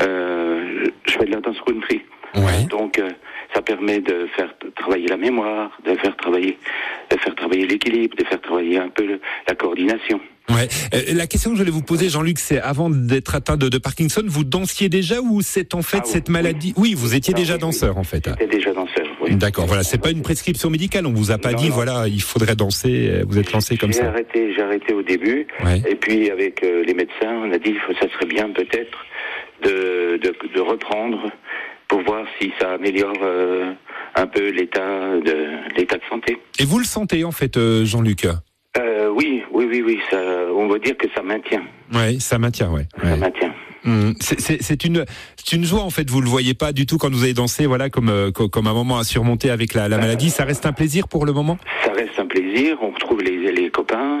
Euh, 0.00 0.86
je 1.06 1.12
fais 1.12 1.24
de 1.26 1.32
la 1.32 1.40
danse 1.40 1.56
country. 1.66 2.02
Ouais. 2.36 2.64
Donc, 2.70 2.98
euh, 2.98 3.10
ça 3.54 3.62
permet 3.62 4.00
de 4.00 4.26
faire 4.36 4.52
travailler 4.76 5.06
la 5.08 5.16
mémoire, 5.16 5.70
de 5.86 5.94
faire 5.96 6.16
travailler, 6.16 6.58
de 7.10 7.16
faire 7.18 7.34
travailler 7.34 7.66
l'équilibre, 7.66 8.16
de 8.16 8.24
faire 8.24 8.40
travailler 8.40 8.78
un 8.78 8.88
peu 8.88 9.06
le- 9.06 9.20
la 9.48 9.54
coordination. 9.54 10.20
Ouais. 10.50 10.68
Euh, 10.94 11.00
la 11.14 11.26
question 11.26 11.50
que 11.50 11.56
je 11.56 11.62
voulais 11.62 11.72
vous 11.72 11.82
poser, 11.82 12.08
Jean-Luc, 12.10 12.38
c'est 12.38 12.60
avant 12.60 12.90
d'être 12.90 13.34
atteint 13.34 13.56
de, 13.56 13.68
de 13.70 13.78
Parkinson, 13.78 14.22
vous 14.26 14.44
dansiez 14.44 14.88
déjà 14.90 15.20
ou 15.22 15.40
c'est 15.40 15.74
en 15.74 15.80
fait 15.82 16.00
Ah 16.02 16.06
cette 16.06 16.28
oui. 16.28 16.32
maladie? 16.34 16.74
Oui, 16.76 16.92
vous 16.94 17.14
étiez 17.14 17.32
Ah 17.34 17.38
déjà 17.38 17.54
oui, 17.54 17.60
danseur 17.60 17.94
oui. 17.94 18.00
en 18.00 18.04
fait. 18.04 18.28
J'étais 18.28 18.46
déjà 18.58 18.72
danseur, 18.74 19.06
oui. 19.22 19.36
D'accord. 19.36 19.66
Voilà, 19.66 19.84
c'est 19.84 19.96
pas 20.02 20.10
une 20.10 20.20
prescription 20.22 20.68
médicale. 20.68 21.06
On 21.06 21.12
vous 21.14 21.30
a 21.30 21.38
pas 21.38 21.52
Non, 21.52 21.58
dit, 21.58 21.68
non. 21.70 21.74
voilà, 21.74 22.08
il 22.08 22.20
faudrait 22.20 22.56
danser. 22.56 23.08
euh, 23.10 23.24
Vous 23.26 23.38
êtes 23.38 23.52
lancé 23.52 23.78
comme 23.78 23.92
J'ai 23.92 24.00
ça. 24.00 24.08
arrêté, 24.08 24.52
j'ai 24.54 24.62
arrêté 24.62 24.92
au 24.92 25.02
début. 25.02 25.46
Ouais. 25.64 25.80
Et 25.88 25.94
puis 25.94 26.30
avec 26.30 26.62
euh, 26.62 26.84
les 26.84 26.92
médecins, 26.94 27.40
on 27.42 27.50
a 27.52 27.58
dit 27.58 27.74
ça 28.00 28.06
serait 28.12 28.26
bien 28.26 28.50
peut-être 28.50 28.98
de, 29.62 30.18
de, 30.22 30.34
de 30.54 30.60
reprendre 30.60 31.30
pour 31.94 32.02
voir 32.02 32.24
si 32.40 32.52
ça 32.60 32.72
améliore 32.72 33.14
euh, 33.22 33.72
un 34.16 34.26
peu 34.26 34.50
l'état 34.50 35.16
de 35.24 35.76
l'état 35.76 35.96
de 35.96 36.02
santé. 36.10 36.36
Et 36.58 36.64
vous 36.64 36.80
le 36.80 36.84
sentez 36.84 37.22
en 37.22 37.30
fait, 37.30 37.56
euh, 37.56 37.84
Jean-Luc? 37.84 38.26
Euh, 38.76 39.08
oui, 39.14 39.44
oui, 39.52 39.64
oui, 39.70 39.82
oui. 39.86 40.00
Ça, 40.10 40.18
on 40.52 40.66
va 40.66 40.80
dire 40.80 40.96
que 40.96 41.06
ça 41.14 41.22
maintient. 41.22 41.62
Ouais, 41.94 42.18
ça 42.18 42.36
maintient, 42.40 42.68
ouais. 42.72 42.88
Ça 43.00 43.16
maintient. 43.16 43.54
Hum, 43.86 44.14
C'est 44.18 44.84
une, 44.84 45.04
une 45.52 45.64
joie 45.64 45.82
en 45.82 45.90
fait. 45.90 46.10
Vous 46.10 46.20
le 46.20 46.26
voyez 46.28 46.54
pas 46.54 46.72
du 46.72 46.84
tout 46.84 46.98
quand 46.98 47.12
vous 47.12 47.22
avez 47.22 47.34
dansé, 47.34 47.66
voilà, 47.66 47.90
comme 47.90 48.32
co- 48.34 48.48
comme 48.48 48.66
un 48.66 48.72
moment 48.74 48.98
à 48.98 49.04
surmonter 49.04 49.50
avec 49.50 49.72
la, 49.74 49.88
la 49.88 49.98
maladie. 49.98 50.30
Ça 50.30 50.44
reste 50.44 50.66
un 50.66 50.72
plaisir 50.72 51.06
pour 51.06 51.26
le 51.26 51.32
moment? 51.32 51.58
Ça 51.84 51.92
reste 51.92 52.18
un 52.18 52.26
plaisir. 52.26 52.76
On 52.82 52.90
retrouve 52.90 53.20
les, 53.22 53.52
les 53.52 53.70
copains. 53.70 54.18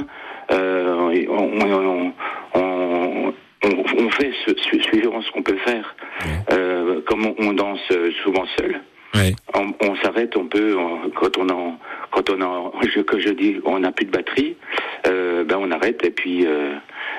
On, 0.48 1.10
on, 1.28 2.12
on, 2.54 3.34
on- 3.64 4.04
on 4.06 4.10
fait 4.10 4.30
ce, 4.46 4.52
su- 4.56 4.82
suivant 4.82 5.20
ce 5.22 5.30
qu'on 5.32 5.42
peut 5.42 5.58
faire. 5.64 5.94
Euh, 6.52 7.00
comme 7.06 7.26
on, 7.26 7.34
on 7.38 7.52
danse 7.52 7.80
souvent 8.22 8.44
seul, 8.58 8.80
on, 9.54 9.72
on 9.80 9.96
s'arrête, 10.02 10.36
on 10.36 10.46
peut 10.46 10.76
on- 10.78 11.10
quand 11.10 11.38
on 11.38 11.48
en 11.48 11.78
quand 12.12 12.30
on 12.30 12.40
en 12.42 12.72
je, 12.82 13.00
que 13.00 13.18
je 13.20 13.30
dis 13.30 13.56
on 13.64 13.78
n'a 13.80 13.92
plus 13.92 14.06
de 14.06 14.10
batterie, 14.10 14.56
euh, 15.06 15.44
ben 15.44 15.56
on 15.60 15.70
arrête 15.70 16.04
et 16.04 16.10
puis 16.10 16.46
euh, 16.46 16.74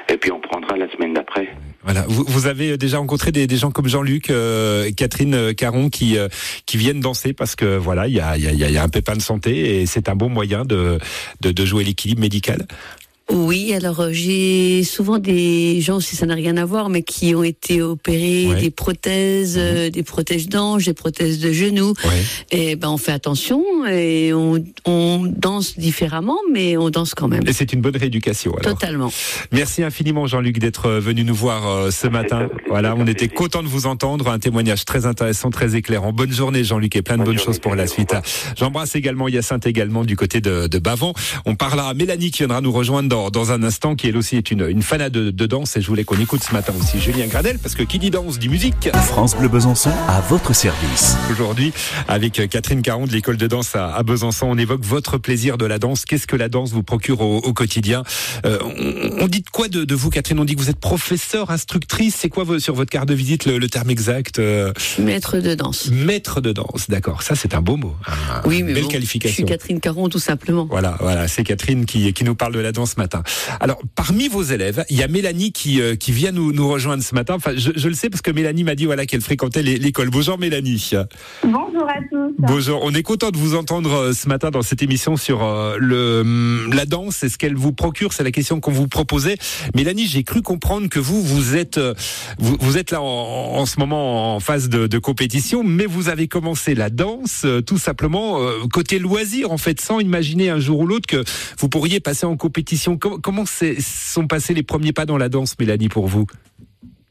et 0.09 0.17
puis 0.17 0.31
on 0.31 0.39
prendra 0.39 0.77
la 0.77 0.89
semaine 0.91 1.13
d'après. 1.13 1.47
Voilà. 1.83 2.03
Vous, 2.07 2.23
vous 2.27 2.47
avez 2.47 2.77
déjà 2.77 2.97
rencontré 2.97 3.31
des, 3.31 3.45
des 3.45 3.57
gens 3.57 3.69
comme 3.71 3.87
Jean-Luc, 3.87 4.29
euh, 4.31 4.89
Catherine 4.97 5.35
euh, 5.35 5.53
Caron 5.53 5.89
qui 5.89 6.17
euh, 6.17 6.27
qui 6.65 6.77
viennent 6.77 6.99
danser 6.99 7.33
parce 7.33 7.55
que 7.55 7.77
voilà, 7.77 8.07
il 8.07 8.13
y 8.13 8.19
a, 8.19 8.37
il 8.37 8.43
y, 8.43 8.47
a, 8.47 8.51
il 8.51 8.71
y 8.73 8.77
a 8.77 8.83
un 8.83 8.89
pépin 8.89 9.13
de 9.15 9.21
santé 9.21 9.81
et 9.81 9.85
c'est 9.85 10.09
un 10.09 10.15
bon 10.15 10.29
moyen 10.29 10.65
de 10.65 10.97
de, 11.41 11.51
de 11.51 11.65
jouer 11.65 11.83
l'équilibre 11.83 12.21
médical. 12.21 12.65
Oui, 13.31 13.73
alors 13.73 13.99
euh, 14.01 14.09
j'ai 14.11 14.83
souvent 14.83 15.17
des 15.17 15.81
gens, 15.81 15.99
si 15.99 16.15
ça 16.15 16.27
n'a 16.27 16.35
rien 16.35 16.57
à 16.57 16.65
voir, 16.65 16.89
mais 16.89 17.01
qui 17.01 17.33
ont 17.33 17.43
été 17.43 17.81
opérés, 17.81 18.45
Ouais. 18.47 18.61
des 18.61 18.69
prothèses, 18.69 19.55
euh, 19.57 19.89
des 19.89 20.03
protèges 20.03 20.47
d'ange, 20.47 20.85
des 20.85 20.93
prothèses 20.93 21.39
de 21.39 21.51
genoux. 21.51 21.93
Ouais. 22.05 22.23
Et 22.51 22.75
ben 22.75 22.89
on 22.89 22.97
fait 22.97 23.11
attention 23.11 23.63
et 23.87 24.31
on, 24.33 24.63
on 24.85 25.23
danse 25.25 25.77
différemment, 25.79 26.37
mais 26.53 26.77
on 26.77 26.91
danse 26.91 27.15
quand 27.15 27.27
même. 27.27 27.41
Et 27.47 27.53
c'est 27.53 27.73
une 27.73 27.81
bonne 27.81 27.97
rééducation. 27.97 28.51
Alors. 28.57 28.73
Totalement. 28.77 29.11
Merci 29.51 29.81
infiniment 29.83 30.27
Jean-Luc 30.27 30.59
d'être 30.59 30.89
venu 30.91 31.23
nous 31.23 31.33
voir 31.35 31.67
euh, 31.67 31.91
ce 31.91 32.07
matin. 32.07 32.47
Voilà, 32.69 32.95
on 32.95 33.07
était 33.07 33.27
content 33.27 33.63
de 33.63 33.67
vous 33.67 33.87
entendre. 33.87 34.29
Un 34.29 34.37
témoignage 34.39 34.85
très 34.85 35.07
intéressant, 35.07 35.49
très 35.49 35.75
éclairant. 35.75 36.13
Bonne 36.13 36.31
journée 36.31 36.63
Jean-Luc 36.63 36.95
et 36.95 37.01
plein 37.01 37.15
de 37.15 37.23
Bonne 37.23 37.29
bonnes 37.33 37.37
journée, 37.37 37.53
choses 37.53 37.59
pour 37.59 37.73
la 37.75 37.87
suite. 37.87 38.13
J'embrasse 38.55 38.95
également 38.95 39.27
Hyacinthe 39.27 39.65
également 39.65 40.03
du 40.03 40.15
côté 40.15 40.41
de, 40.41 40.67
de 40.67 40.77
Bavon. 40.79 41.13
On 41.45 41.55
parlera 41.55 41.89
à 41.89 41.93
Mélanie 41.95 42.29
qui 42.29 42.39
viendra 42.39 42.61
nous 42.61 42.71
rejoindre 42.71 43.09
dans, 43.09 43.14
dans 43.31 43.51
un 43.51 43.63
instant, 43.63 43.95
qui 43.95 44.07
elle 44.07 44.17
aussi 44.17 44.35
est 44.37 44.51
une, 44.51 44.67
une 44.69 44.81
fanade 44.81 45.11
de, 45.13 45.31
de 45.31 45.45
danse 45.45 45.75
et 45.77 45.81
je 45.81 45.87
voulais 45.87 46.03
qu'on 46.03 46.19
écoute 46.19 46.43
ce 46.43 46.53
matin 46.53 46.73
aussi 46.79 46.99
Julien 46.99 47.27
Gradel 47.27 47.57
parce 47.59 47.75
que 47.75 47.83
qui 47.83 47.99
dit 47.99 48.09
danse 48.11 48.39
dit 48.39 48.49
musique. 48.49 48.89
France 49.07 49.35
Bleu 49.35 49.47
Besançon 49.47 49.91
à 50.07 50.21
votre 50.21 50.53
service. 50.53 51.15
Aujourd'hui, 51.31 51.71
avec 52.07 52.33
Catherine 52.49 52.81
Caron 52.81 53.05
de 53.07 53.11
l'école 53.11 53.37
de 53.37 53.47
danse 53.47 53.75
à, 53.75 53.93
à 53.95 54.03
Besançon, 54.03 54.47
on 54.49 54.57
évoque 54.57 54.83
votre 54.83 55.17
plaisir 55.17 55.57
de 55.57 55.65
la 55.65 55.79
danse. 55.79 56.05
Qu'est-ce 56.05 56.27
que 56.27 56.35
la 56.35 56.49
danse 56.49 56.71
vous 56.71 56.83
procure 56.83 57.21
au, 57.21 57.37
au 57.37 57.53
quotidien? 57.53 58.03
Euh, 58.45 58.59
on, 58.63 59.23
on 59.23 59.27
dit 59.27 59.41
de 59.41 59.49
quoi 59.49 59.67
de, 59.67 59.83
de 59.85 59.95
vous, 59.95 60.09
Catherine? 60.09 60.39
On 60.39 60.45
dit 60.45 60.55
que 60.55 60.61
vous 60.61 60.69
êtes 60.69 60.79
professeure, 60.79 61.51
instructrice. 61.51 62.15
C'est 62.19 62.29
quoi 62.29 62.45
sur 62.59 62.75
votre 62.75 62.91
carte 62.91 63.07
de 63.07 63.13
visite 63.13 63.45
le, 63.45 63.57
le 63.57 63.69
terme 63.69 63.89
exact 63.89 64.39
Euh, 64.39 64.73
Maître 64.99 65.37
de 65.39 65.55
danse. 65.55 65.89
Maître 65.91 66.41
de 66.41 66.51
danse, 66.51 66.89
d'accord. 66.89 67.21
Ça, 67.23 67.35
c'est 67.35 67.53
un 67.55 67.61
beau 67.61 67.77
mot. 67.77 67.95
Un- 68.07 68.47
Oui, 68.47 68.63
mais 68.63 68.73
belle 68.73 68.83
bon, 68.83 68.89
je 68.89 68.93
qualification. 68.93 69.35
suis 69.35 69.45
Catherine 69.45 69.79
Caron, 69.79 70.09
tout 70.09 70.19
simplement. 70.19 70.67
Voilà, 70.69 70.97
voilà, 70.99 71.27
c'est 71.27 71.43
Catherine 71.43 71.85
qui, 71.85 72.11
qui 72.13 72.23
nous 72.23 72.35
parle 72.35 72.53
de 72.53 72.59
la 72.59 72.71
danse 72.71 72.97
matin. 72.97 73.04
Matin. 73.05 73.21
Alors, 73.59 73.79
parmi 73.95 74.27
vos 74.27 74.41
élèves, 74.41 74.83
il 74.89 74.97
y 74.97 75.03
a 75.03 75.07
Mélanie 75.07 75.51
qui, 75.51 75.79
euh, 75.79 75.95
qui 75.95 76.11
vient 76.11 76.31
nous, 76.31 76.51
nous 76.51 76.67
rejoindre 76.67 77.03
ce 77.03 77.13
matin. 77.13 77.35
Enfin, 77.35 77.51
je, 77.55 77.69
je 77.75 77.87
le 77.87 77.93
sais 77.93 78.09
parce 78.09 78.21
que 78.23 78.31
Mélanie 78.31 78.63
m'a 78.63 78.73
dit 78.75 78.85
voilà 78.85 79.05
qu'elle 79.05 79.21
fréquentait 79.21 79.61
l'é- 79.61 79.77
l'école. 79.77 80.09
Bonjour 80.09 80.37
Mélanie. 80.39 80.89
Bonjour 81.43 81.87
à 81.87 81.99
tous. 82.09 82.33
Bonjour. 82.39 82.79
On 82.83 82.93
est 82.93 83.03
content 83.03 83.29
de 83.29 83.37
vous 83.37 83.53
entendre 83.55 83.93
euh, 83.93 84.13
ce 84.13 84.27
matin 84.27 84.49
dans 84.49 84.63
cette 84.63 84.81
émission 84.81 85.17
sur 85.17 85.43
euh, 85.43 85.77
le 85.79 86.21
hum, 86.21 86.73
la 86.73 86.85
danse 86.87 87.23
et 87.23 87.29
ce 87.29 87.37
qu'elle 87.37 87.55
vous 87.55 87.73
procure. 87.73 88.11
C'est 88.13 88.23
la 88.23 88.31
question 88.31 88.59
qu'on 88.59 88.71
vous 88.71 88.87
proposait. 88.87 89.37
Mélanie, 89.75 90.07
j'ai 90.07 90.23
cru 90.23 90.41
comprendre 90.41 90.89
que 90.89 90.99
vous 90.99 91.21
vous 91.21 91.55
êtes 91.55 91.79
vous, 92.39 92.57
vous 92.59 92.77
êtes 92.79 92.89
là 92.91 93.01
en, 93.01 93.05
en 93.61 93.65
ce 93.67 93.79
moment 93.79 94.35
en 94.35 94.39
phase 94.39 94.67
de, 94.69 94.87
de 94.87 94.97
compétition, 94.97 95.63
mais 95.63 95.85
vous 95.85 96.09
avez 96.09 96.27
commencé 96.27 96.73
la 96.73 96.89
danse 96.89 97.45
tout 97.67 97.77
simplement 97.77 98.39
côté 98.73 98.97
loisir 98.97 99.51
en 99.51 99.57
fait, 99.57 99.79
sans 99.79 99.99
imaginer 99.99 100.49
un 100.49 100.59
jour 100.59 100.79
ou 100.79 100.87
l'autre 100.87 101.05
que 101.07 101.23
vous 101.59 101.69
pourriez 101.69 101.99
passer 101.99 102.25
en 102.25 102.35
compétition. 102.37 102.94
Com- 102.99 103.19
comment 103.21 103.43
sont 103.45 104.27
passés 104.27 104.53
les 104.53 104.63
premiers 104.63 104.93
pas 104.93 105.05
dans 105.05 105.17
la 105.17 105.29
danse, 105.29 105.57
Mélanie, 105.59 105.89
pour 105.89 106.07
vous? 106.07 106.25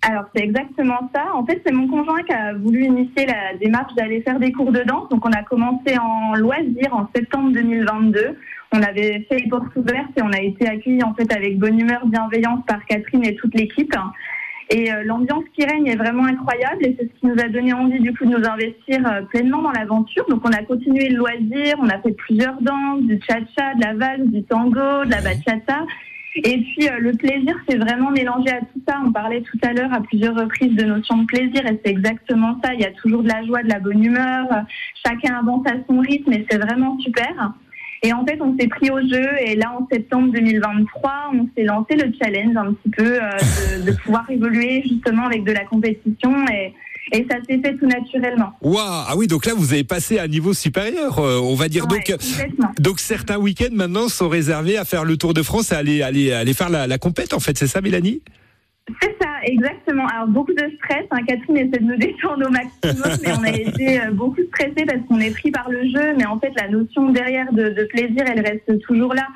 Alors 0.02 0.24
c'est 0.34 0.42
exactement 0.42 1.10
ça. 1.14 1.34
En 1.34 1.46
fait, 1.46 1.62
c'est 1.64 1.72
mon 1.72 1.88
conjoint 1.88 2.22
qui 2.22 2.32
a 2.32 2.52
voulu 2.52 2.84
initier 2.84 3.24
la 3.26 3.56
démarche 3.58 3.94
d'aller 3.94 4.20
faire 4.20 4.38
des 4.38 4.52
cours 4.52 4.70
de 4.70 4.82
danse. 4.82 5.08
Donc 5.08 5.24
on 5.24 5.32
a 5.32 5.42
commencé 5.42 5.96
en 5.98 6.34
loisir 6.34 6.92
en 6.92 7.08
septembre 7.14 7.52
2022. 7.52 8.36
On 8.72 8.82
avait 8.82 9.24
fait 9.28 9.38
les 9.38 9.48
portes 9.48 9.74
ouvertes 9.76 10.10
et 10.16 10.22
on 10.22 10.32
a 10.32 10.40
été 10.40 10.66
accueillis 10.66 11.02
en 11.04 11.14
fait 11.14 11.32
avec 11.32 11.58
bonne 11.58 11.78
humeur, 11.80 12.04
bienveillance 12.06 12.60
par 12.66 12.84
Catherine 12.86 13.24
et 13.24 13.34
toute 13.36 13.54
l'équipe. 13.54 13.94
Et 14.71 14.90
euh, 14.90 15.02
l'ambiance 15.04 15.44
qui 15.54 15.64
règne 15.64 15.87
est 15.87 15.97
vraiment 15.97 16.25
incroyable 16.25 16.87
et 16.87 16.97
c'est 16.99 17.06
ce 17.06 17.21
qui 17.21 17.26
nous 17.26 17.38
a 17.38 17.49
donné 17.49 17.73
envie 17.73 18.00
du 18.00 18.14
coup 18.14 18.25
de 18.25 18.30
nous 18.30 18.49
investir 18.49 19.06
euh, 19.06 19.23
pleinement 19.23 19.62
dans 19.62 19.73
l'aventure. 19.73 20.25
Donc 20.28 20.40
on 20.44 20.52
a 20.52 20.62
continué 20.62 21.09
le 21.09 21.18
loisir, 21.18 21.76
on 21.80 21.88
a 21.88 21.99
fait 22.00 22.12
plusieurs 22.12 22.61
danses, 22.62 23.02
du 23.02 23.21
cha-cha, 23.21 23.75
de 23.75 23.80
la 23.80 23.94
valse, 23.94 24.26
du 24.26 24.42
tango, 24.44 25.04
de 25.04 25.11
la 25.11 25.21
bachata. 25.21 25.80
Et 26.37 26.59
puis 26.59 26.88
euh, 26.88 26.99
le 26.99 27.12
plaisir, 27.12 27.54
c'est 27.68 27.76
vraiment 27.76 28.11
mélangé 28.11 28.50
à 28.50 28.61
tout 28.61 28.80
ça. 28.88 29.00
On 29.04 29.12
parlait 29.12 29.42
tout 29.42 29.59
à 29.62 29.73
l'heure 29.73 29.92
à 29.92 30.00
plusieurs 30.00 30.35
reprises 30.35 30.75
de 30.75 30.85
notion 30.85 31.18
de 31.18 31.26
plaisir 31.26 31.66
et 31.66 31.80
c'est 31.85 31.90
exactement 31.90 32.59
ça. 32.64 32.73
Il 32.75 32.80
y 32.80 32.87
a 32.87 32.92
toujours 32.92 33.23
de 33.23 33.28
la 33.28 33.44
joie, 33.44 33.62
de 33.62 33.68
la 33.68 33.80
bonne 33.80 34.02
humeur. 34.02 34.47
Chacun 35.06 35.35
avance 35.35 35.66
à 35.66 35.75
son 35.88 36.00
rythme 36.00 36.33
et 36.33 36.47
c'est 36.50 36.59
vraiment 36.59 36.99
super. 37.00 37.52
Et 38.04 38.12
en 38.12 38.25
fait, 38.26 38.38
on 38.40 38.54
s'est 38.58 38.68
pris 38.68 38.90
au 38.90 39.00
jeu 39.00 39.26
et 39.40 39.56
là, 39.56 39.73
en 39.80 39.88
septembre 39.90 40.30
2023, 40.32 41.12
on 41.32 41.49
s'est 41.56 41.64
lancé 41.64 41.94
le 41.96 42.12
challenge 42.23 42.54
un 42.54 42.75
petit 42.75 42.90
peu 42.90 43.14
euh, 43.18 43.30
de, 43.78 43.90
de 43.90 43.96
pouvoir 43.96 44.30
évoluer 44.30 44.82
justement 44.87 45.25
avec 45.25 45.42
de 45.44 45.52
la 45.52 45.64
compétition 45.64 46.46
et, 46.52 46.75
et 47.12 47.26
ça 47.30 47.38
s'est 47.49 47.58
fait 47.64 47.75
tout 47.78 47.87
naturellement. 47.87 48.52
Waouh 48.61 48.76
Ah 49.08 49.14
oui, 49.16 49.26
donc 49.26 49.46
là 49.46 49.54
vous 49.56 49.73
avez 49.73 49.84
passé 49.84 50.18
à 50.18 50.25
un 50.25 50.28
niveau 50.28 50.52
supérieur, 50.52 51.18
euh, 51.18 51.40
on 51.42 51.54
va 51.54 51.68
dire. 51.68 51.84
Ouais, 51.90 51.96
donc 51.96 52.18
complètement. 52.20 52.70
donc 52.78 53.00
certains 53.00 53.38
week-ends 53.38 53.73
maintenant 53.73 54.08
sont 54.08 54.28
réservés 54.28 54.76
à 54.76 54.84
faire 54.84 55.04
le 55.06 55.16
Tour 55.16 55.32
de 55.32 55.42
France 55.42 55.73
et 55.73 55.75
aller 55.75 56.02
aller 56.02 56.30
aller 56.32 56.52
faire 56.54 56.68
la, 56.68 56.87
la 56.87 56.99
compète 56.99 57.32
en 57.32 57.40
fait, 57.40 57.56
c'est 57.56 57.66
ça 57.66 57.80
Mélanie? 57.80 58.20
C'est 59.00 59.16
ça, 59.18 59.24
exactement. 59.46 60.06
Alors 60.06 60.28
beaucoup 60.28 60.52
de 60.52 60.70
stress. 60.76 61.04
hein. 61.10 61.18
Catherine 61.26 61.56
essaie 61.56 61.80
de 61.80 61.84
nous 61.84 61.96
détendre 61.98 62.46
au 62.46 62.50
maximum, 62.50 63.16
mais 63.22 63.32
on 63.38 63.42
a 63.42 63.50
été 63.50 64.00
euh, 64.00 64.10
beaucoup 64.12 64.42
stressés 64.48 64.84
parce 64.86 65.00
qu'on 65.08 65.20
est 65.20 65.30
pris 65.32 65.50
par 65.50 65.68
le 65.70 65.82
jeu. 65.88 66.14
Mais 66.16 66.26
en 66.26 66.38
fait, 66.38 66.52
la 66.56 66.68
notion 66.68 67.10
derrière 67.10 67.52
de, 67.52 67.84
plaisir, 67.90 68.24
elle 68.26 68.40
reste 68.40 68.80
toujours 68.80 69.14
là. 69.14 69.26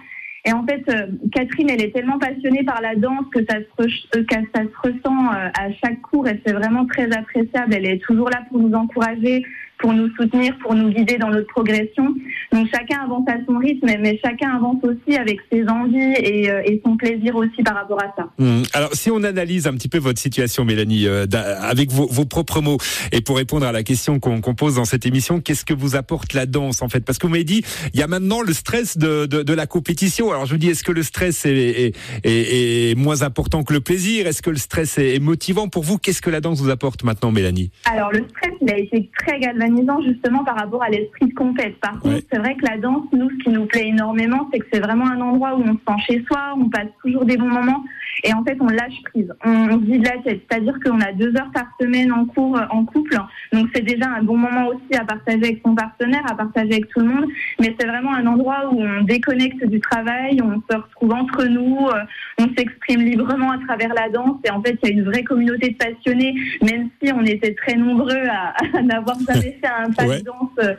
Et 0.45 0.53
en 0.53 0.65
fait, 0.65 0.83
euh, 0.89 1.07
Catherine, 1.33 1.69
elle 1.71 1.83
est 1.83 1.93
tellement 1.93 2.19
passionnée 2.19 2.65
par 2.65 2.81
la 2.81 2.95
danse 2.95 3.27
que 3.33 3.41
ça 3.49 3.59
se, 3.59 4.19
euh, 4.19 4.25
que 4.25 4.35
ça 4.55 4.63
se 4.63 4.89
ressent 4.89 5.29
à 5.31 5.73
chaque 5.83 6.01
cours 6.03 6.27
et 6.29 6.41
c'est 6.47 6.53
vraiment 6.53 6.87
très 6.87 7.11
appréciable. 7.13 7.75
Elle 7.75 7.87
est 7.87 8.03
toujours 8.03 8.31
là 8.31 8.43
pour 8.49 8.59
nous 8.59 8.73
encourager, 8.75 9.45
pour 9.79 9.93
nous 9.93 10.09
soutenir, 10.17 10.57
pour 10.63 10.75
nous 10.75 10.91
guider 10.91 11.17
dans 11.19 11.31
notre 11.31 11.47
progression. 11.49 12.15
Donc 12.53 12.69
chacun 12.71 13.01
avance 13.05 13.25
à 13.29 13.37
son 13.47 13.59
rythme, 13.59 13.87
mais 14.01 14.19
chacun 14.25 14.57
avance 14.57 14.83
aussi 14.83 15.17
avec 15.17 15.39
ses 15.53 15.67
envies 15.69 16.15
et, 16.23 16.51
euh, 16.51 16.63
et 16.65 16.81
son 16.85 16.97
plaisir 16.97 17.37
aussi 17.37 17.63
par 17.63 17.75
rapport 17.77 18.03
à 18.03 18.13
ça. 18.17 18.29
Hum, 18.39 18.63
Alors 18.73 18.93
si 18.95 19.11
on 19.11 19.23
analyse 19.23 19.67
un 19.67 19.75
petit 19.75 19.89
peu 19.89 19.99
votre 19.99 20.19
situation 20.21 20.65
Mélanie, 20.65 21.07
euh, 21.07 21.27
avec 21.61 21.91
vos, 21.91 22.07
vos 22.09 22.25
propres 22.25 22.61
mots, 22.61 22.79
et 23.13 23.21
pour 23.21 23.37
répondre 23.37 23.67
à 23.67 23.73
la 23.73 23.83
question 23.83 24.19
qu'on 24.21 24.41
pose 24.55 24.77
dans 24.77 24.85
cette 24.85 25.07
émission, 25.07 25.41
qu'est-ce 25.41 25.65
que 25.65 25.75
vous 25.75 25.97
apporte 25.97 26.33
la 26.35 26.47
danse 26.47 26.83
en 26.83 26.89
fait? 26.89 27.05
Parce 27.05 27.19
que 27.19 27.27
vous 27.27 27.33
m'avez 27.33 27.45
dit, 27.45 27.63
il 27.95 28.01
y 28.01 28.03
a 28.03 28.07
maintenant 28.07 28.43
le 28.43 28.53
stress 28.53 28.99
de, 28.99 29.27
de, 29.27 29.43
de 29.43 29.53
la 29.53 29.67
compétition. 29.67 30.31
Alors 30.31 30.47
je 30.47 30.55
me 30.55 30.59
dis, 30.59 30.69
est-ce 30.69 30.85
que 30.85 30.93
le 30.93 31.03
stress 31.03 31.47
est, 31.47 31.53
est, 31.53 31.97
est- 32.25 32.91
est 32.91 32.95
moins 32.95 33.23
important 33.23 33.63
que 33.63 33.73
le 33.73 33.81
plaisir? 33.81 34.27
Est-ce 34.27 34.43
que 34.43 34.51
le 34.51 34.57
stress 34.57 34.99
est, 34.99 35.19
motivant 35.21 35.69
pour 35.69 35.83
vous? 35.85 35.99
Qu'est-ce 35.99 36.23
que 36.23 36.31
la 36.31 36.41
danse 36.41 36.61
vous 36.61 36.71
apporte 36.71 37.05
maintenant 37.05 37.31
Mélanie? 37.33 37.71
Alors 37.85 38.11
le 38.13 38.25
stress, 38.31 38.55
il 38.63 38.71
a 38.71 38.79
été 38.79 39.11
très 39.19 39.39
galvanisant 39.69 40.01
justement 40.03 40.45
par 40.45 40.57
rapport 40.57 40.83
à 40.83 40.89
l'esprit 40.89 41.27
de 41.27 41.35
compète. 41.35 41.79
Par 41.81 41.93
contre, 42.01 42.15
Ouais. 42.17 42.25
c'est 42.31 42.39
vrai 42.39 42.55
que 42.57 42.65
la 42.65 42.79
danse, 42.79 43.05
nous, 43.13 43.29
ce 43.31 43.37
qui 43.45 43.51
nous 43.51 43.67
plaît 43.67 43.89
énormément, 43.89 44.49
c'est 44.53 44.59
que 44.61 44.67
c'est 44.73 44.81
vraiment 44.81 45.07
un 45.07 45.21
endroit 45.21 45.55
où 45.57 45.63
on 45.63 45.75
se 45.75 45.79
sent 45.87 46.03
chez 46.07 46.25
soi, 46.27 46.55
on 46.57 46.69
passe 46.69 46.89
toujours 47.03 47.25
des 47.25 47.37
bons 47.37 47.49
moments 47.49 47.85
et 48.25 48.33
en 48.35 48.43
fait, 48.45 48.57
on 48.61 48.67
lâche 48.67 49.01
prise, 49.05 49.33
on, 49.45 49.51
on 49.71 49.81
se 49.81 49.85
vide 49.87 50.05
la 50.05 50.19
tête. 50.23 50.41
C'est-à-dire 50.51 50.75
qu'on 50.85 51.01
a 51.01 51.13
deux 51.13 51.35
heures 51.37 51.51
par 51.53 51.67
semaine 51.81 52.13
en 52.13 52.25
cours 52.27 52.57
euh, 52.57 52.65
en 52.71 52.85
couple, 52.85 53.17
donc 53.53 53.69
c'est 53.75 53.85
déjà 53.85 54.09
un 54.11 54.23
bon 54.23 54.37
moment 54.37 54.69
aussi 54.69 54.99
à 54.99 55.05
partager 55.05 55.39
avec 55.45 55.61
son 55.65 55.75
partenaire, 55.75 56.23
à 56.31 56.35
partager 56.35 56.73
avec 56.73 56.89
tout 56.89 57.01
le 57.01 57.07
monde. 57.07 57.27
Mais 57.61 57.75
c'est 57.79 57.87
vraiment 57.87 58.15
un 58.15 58.27
endroit 58.27 58.69
où 58.73 58.81
on 58.83 59.03
déconnecte 59.03 59.65
du 59.67 59.81
travail, 59.81 60.39
on 60.43 60.61
se 60.71 60.77
retrouve 60.77 61.13
entre 61.13 61.45
nous, 61.45 61.87
euh, 61.89 62.01
on 62.39 62.47
s'exprime 62.57 63.03
librement 63.03 63.53
à 63.53 63.59
travers 63.59 63.95
la 63.95 64.09
danse 64.09 64.37
et 64.45 64.51
en 64.51 64.63
fait, 64.63 64.77
il 64.83 64.89
y 64.89 64.93
a 64.93 64.95
une 64.95 65.05
vraie 65.05 65.23
communauté 65.23 65.71
de 65.71 65.77
passionnés, 65.77 66.35
même 66.63 66.89
si 67.03 67.13
on 67.13 67.23
était 67.25 67.55
très 67.55 67.75
nombreux 67.77 68.25
à, 68.31 68.55
à 68.79 68.83
n'avoir 68.83 69.17
jamais 69.29 69.57
fait 69.61 69.67
un 69.69 69.91
pas 69.93 70.09
Ouais. 70.09 70.21
de 70.21 70.25
danse 70.25 70.51
euh, 70.61 70.75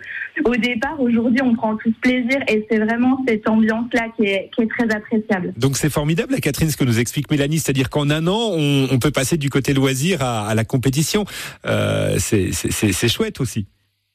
au 0.46 0.56
départ. 0.56 1.00
Aujourd'hui, 1.00 1.42
on 1.44 1.54
prend 1.54 1.76
tous 1.76 1.92
plaisir 2.02 2.40
et 2.48 2.66
c'est 2.70 2.80
vraiment 2.80 3.24
cette 3.28 3.48
ambiance-là 3.48 4.08
qui 4.16 4.24
est, 4.26 4.50
qui 4.56 4.64
est 4.64 4.68
très 4.68 4.90
appréciable. 4.90 5.54
Donc 5.58 5.78
c'est 5.78 5.90
formidable, 5.92 6.36
Catherine, 6.42 6.70
ce 6.70 6.78
que 6.78 6.84
nous 6.84 7.00
explique 7.00 7.29
Mélanie, 7.32 7.60
c'est-à-dire 7.60 7.90
qu'en 7.90 8.10
un 8.10 8.28
an, 8.28 8.52
on, 8.54 8.88
on 8.92 9.00
peut 9.00 9.12
passer 9.12 9.38
du 9.38 9.50
côté 9.50 9.74
loisir 9.74 10.22
à, 10.22 10.48
à 10.48 10.56
la 10.56 10.64
compétition. 10.66 11.26
Euh, 11.66 12.18
c'est- 12.20 13.08
chouette 13.10 13.40
aussi. 13.42 13.66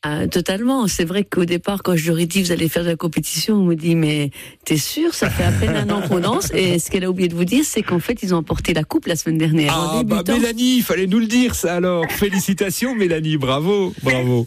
Ah, 0.06 0.26
totalement. 0.28 0.87
C'est 0.87 1.06
vrai 1.06 1.25
qu'au 1.25 1.47
départ, 1.47 1.83
quand 1.83 1.97
je 1.97 2.06
leur 2.09 2.18
ai 2.18 2.26
dit 2.26 2.42
vous 2.42 2.52
allez 2.52 2.68
faire 2.68 2.85
de 2.85 2.90
la 2.90 2.97
compétition, 2.97 3.54
on 3.54 3.64
me 3.64 3.75
dit 3.75 3.94
mais 3.94 4.30
t'es 4.66 4.76
sûr? 4.76 5.14
Ça 5.14 5.30
fait 5.30 5.44
à 5.44 5.50
peine 5.50 5.75
un 5.76 5.88
an 5.88 6.02
qu'on 6.06 6.21
danse. 6.21 6.50
Et 6.52 6.78
ce 6.78 6.90
qu'elle 6.90 7.04
a 7.04 7.11
oublié 7.11 7.28
de 7.28 7.35
vous 7.35 7.47
dire, 7.47 7.64
c'est 7.64 7.80
qu'en 7.83 8.00
fait 8.00 8.23
ils 8.23 8.35
ont 8.35 8.38
emporté 8.38 8.75
la 8.75 8.85
coupe 8.85 9.06
la 9.06 9.16
semaine 9.16 9.38
dernière. 9.38 9.73
Ah 9.75 10.02
bah. 10.04 10.23
Mélanie, 10.28 10.76
il 10.76 10.83
fallait 10.83 11.06
nous 11.06 11.21
le 11.21 11.26
dire 11.26 11.54
ça 11.54 11.76
alors. 11.76 12.04
Félicitations 12.11 12.94
Mélanie, 12.94 13.38
bravo, 13.38 13.94
bravo. 14.02 14.47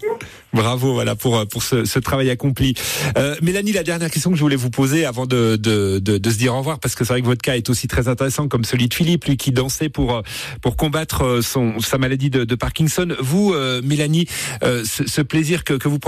Bravo, 0.57 0.93
voilà 0.93 1.15
pour 1.15 1.47
pour 1.47 1.61
ce, 1.61 1.85
ce 1.85 1.99
travail 1.99 2.31
accompli. 2.31 2.73
Euh, 3.15 3.35
Mélanie, 3.43 3.73
la 3.73 3.83
dernière 3.83 4.09
question 4.09 4.31
que 4.31 4.35
je 4.37 4.41
voulais 4.41 4.55
vous 4.55 4.71
poser 4.71 5.05
avant 5.05 5.27
de, 5.27 5.55
de, 5.55 5.99
de, 5.99 6.17
de 6.17 6.29
se 6.31 6.37
dire 6.37 6.55
au 6.55 6.57
revoir, 6.57 6.79
parce 6.79 6.95
que 6.95 7.05
c'est 7.05 7.13
vrai 7.13 7.21
que 7.21 7.27
votre 7.27 7.43
cas 7.43 7.55
est 7.55 7.69
aussi 7.69 7.87
très 7.87 8.07
intéressant 8.07 8.47
comme 8.47 8.65
celui 8.65 8.87
de 8.87 8.93
Philippe, 8.93 9.25
lui 9.25 9.37
qui 9.37 9.51
dansait 9.51 9.89
pour 9.89 10.15
euh, 10.15 10.21
pour 10.63 10.75
combattre 10.75 11.23
euh, 11.23 11.41
son 11.41 11.79
sa 11.79 11.99
maladie 11.99 12.31
de, 12.31 12.43
de 12.43 12.55
Parkinson. 12.55 13.09
Vous, 13.19 13.53
euh, 13.53 13.81
Mélanie, 13.83 14.25
euh, 14.63 14.83
ce, 14.83 15.07
ce 15.07 15.21
plaisir 15.21 15.63
que, 15.63 15.73
que 15.75 15.87
vous 15.87 15.99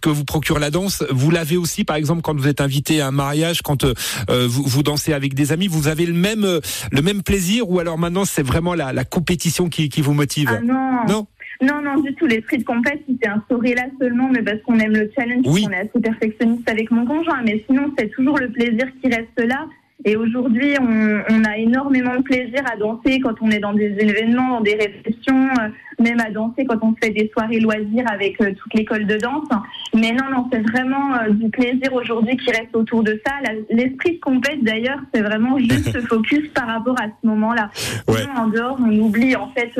que 0.00 0.10
vous 0.10 0.24
procure 0.24 0.58
la 0.58 0.70
danse, 0.70 1.02
vous 1.10 1.30
l'avez 1.30 1.56
aussi, 1.56 1.84
par 1.84 1.96
exemple, 1.96 2.20
quand 2.20 2.38
vous 2.38 2.48
êtes 2.48 2.60
invité 2.60 3.00
à 3.00 3.08
un 3.08 3.12
mariage, 3.12 3.62
quand 3.62 3.84
euh, 3.84 3.94
euh, 4.28 4.46
vous, 4.46 4.62
vous 4.66 4.82
dansez 4.82 5.14
avec 5.14 5.32
des 5.34 5.52
amis, 5.52 5.68
vous 5.68 5.88
avez 5.88 6.04
le 6.04 6.12
même 6.12 6.44
euh, 6.44 6.60
le 6.92 7.00
même 7.00 7.22
plaisir, 7.22 7.68
ou 7.70 7.80
alors 7.80 7.96
maintenant 7.96 8.26
c'est 8.26 8.46
vraiment 8.46 8.74
la, 8.74 8.92
la 8.92 9.04
compétition 9.04 9.68
qui, 9.70 9.88
qui 9.88 10.02
vous 10.02 10.12
motive? 10.12 10.50
Ah 10.52 10.60
non 10.62 10.98
Non? 11.08 11.26
Non, 11.62 11.80
non, 11.82 12.00
du 12.00 12.14
tout. 12.14 12.26
L'esprit 12.26 12.58
de 12.58 12.64
compète, 12.64 13.00
il 13.08 13.16
s'est 13.22 13.28
instauré 13.28 13.74
là 13.74 13.84
seulement, 14.00 14.28
mais 14.30 14.42
parce 14.42 14.60
qu'on 14.62 14.78
aime 14.78 14.92
le 14.92 15.10
challenge, 15.16 15.44
Oui. 15.46 15.64
qu'on 15.64 15.70
est 15.72 15.88
assez 15.88 16.00
perfectionniste 16.00 16.68
avec 16.68 16.90
mon 16.90 17.04
conjoint. 17.06 17.42
Mais 17.44 17.64
sinon, 17.68 17.92
c'est 17.98 18.08
toujours 18.10 18.38
le 18.38 18.50
plaisir 18.50 18.86
qui 19.02 19.08
reste 19.08 19.38
là. 19.38 19.66
Et 20.04 20.14
aujourd'hui, 20.14 20.74
on, 20.78 21.22
on 21.30 21.44
a 21.44 21.56
énormément 21.56 22.16
de 22.16 22.22
plaisir 22.22 22.60
à 22.70 22.76
danser 22.76 23.18
quand 23.20 23.34
on 23.40 23.50
est 23.50 23.58
dans 23.58 23.72
des 23.72 23.96
événements, 23.98 24.50
dans 24.50 24.60
des 24.60 24.74
réceptions, 24.74 25.48
euh, 25.58 25.68
même 25.98 26.20
à 26.20 26.30
danser 26.30 26.66
quand 26.66 26.78
on 26.82 26.94
fait 27.02 27.10
des 27.10 27.30
soirées 27.32 27.60
loisirs 27.60 28.04
avec 28.12 28.38
euh, 28.42 28.52
toute 28.52 28.74
l'école 28.74 29.06
de 29.06 29.16
danse. 29.16 29.48
Mais 29.94 30.12
non, 30.12 30.30
non, 30.30 30.48
c'est 30.52 30.60
vraiment 30.70 31.14
euh, 31.14 31.30
du 31.30 31.48
plaisir 31.48 31.94
aujourd'hui 31.94 32.36
qui 32.36 32.50
reste 32.50 32.76
autour 32.76 33.02
de 33.02 33.18
ça. 33.26 33.32
L'esprit 33.70 34.16
de 34.16 34.20
compète, 34.20 34.62
d'ailleurs, 34.62 35.00
c'est 35.14 35.22
vraiment 35.22 35.58
juste 35.58 35.98
focus 36.08 36.46
par 36.48 36.66
rapport 36.66 37.00
à 37.00 37.06
ce 37.06 37.26
moment-là. 37.26 37.70
Ouais. 38.06 38.18
Sinon, 38.20 38.34
en 38.36 38.46
dehors, 38.48 38.78
on 38.78 38.94
oublie 38.98 39.34
en 39.34 39.48
fait 39.52 39.72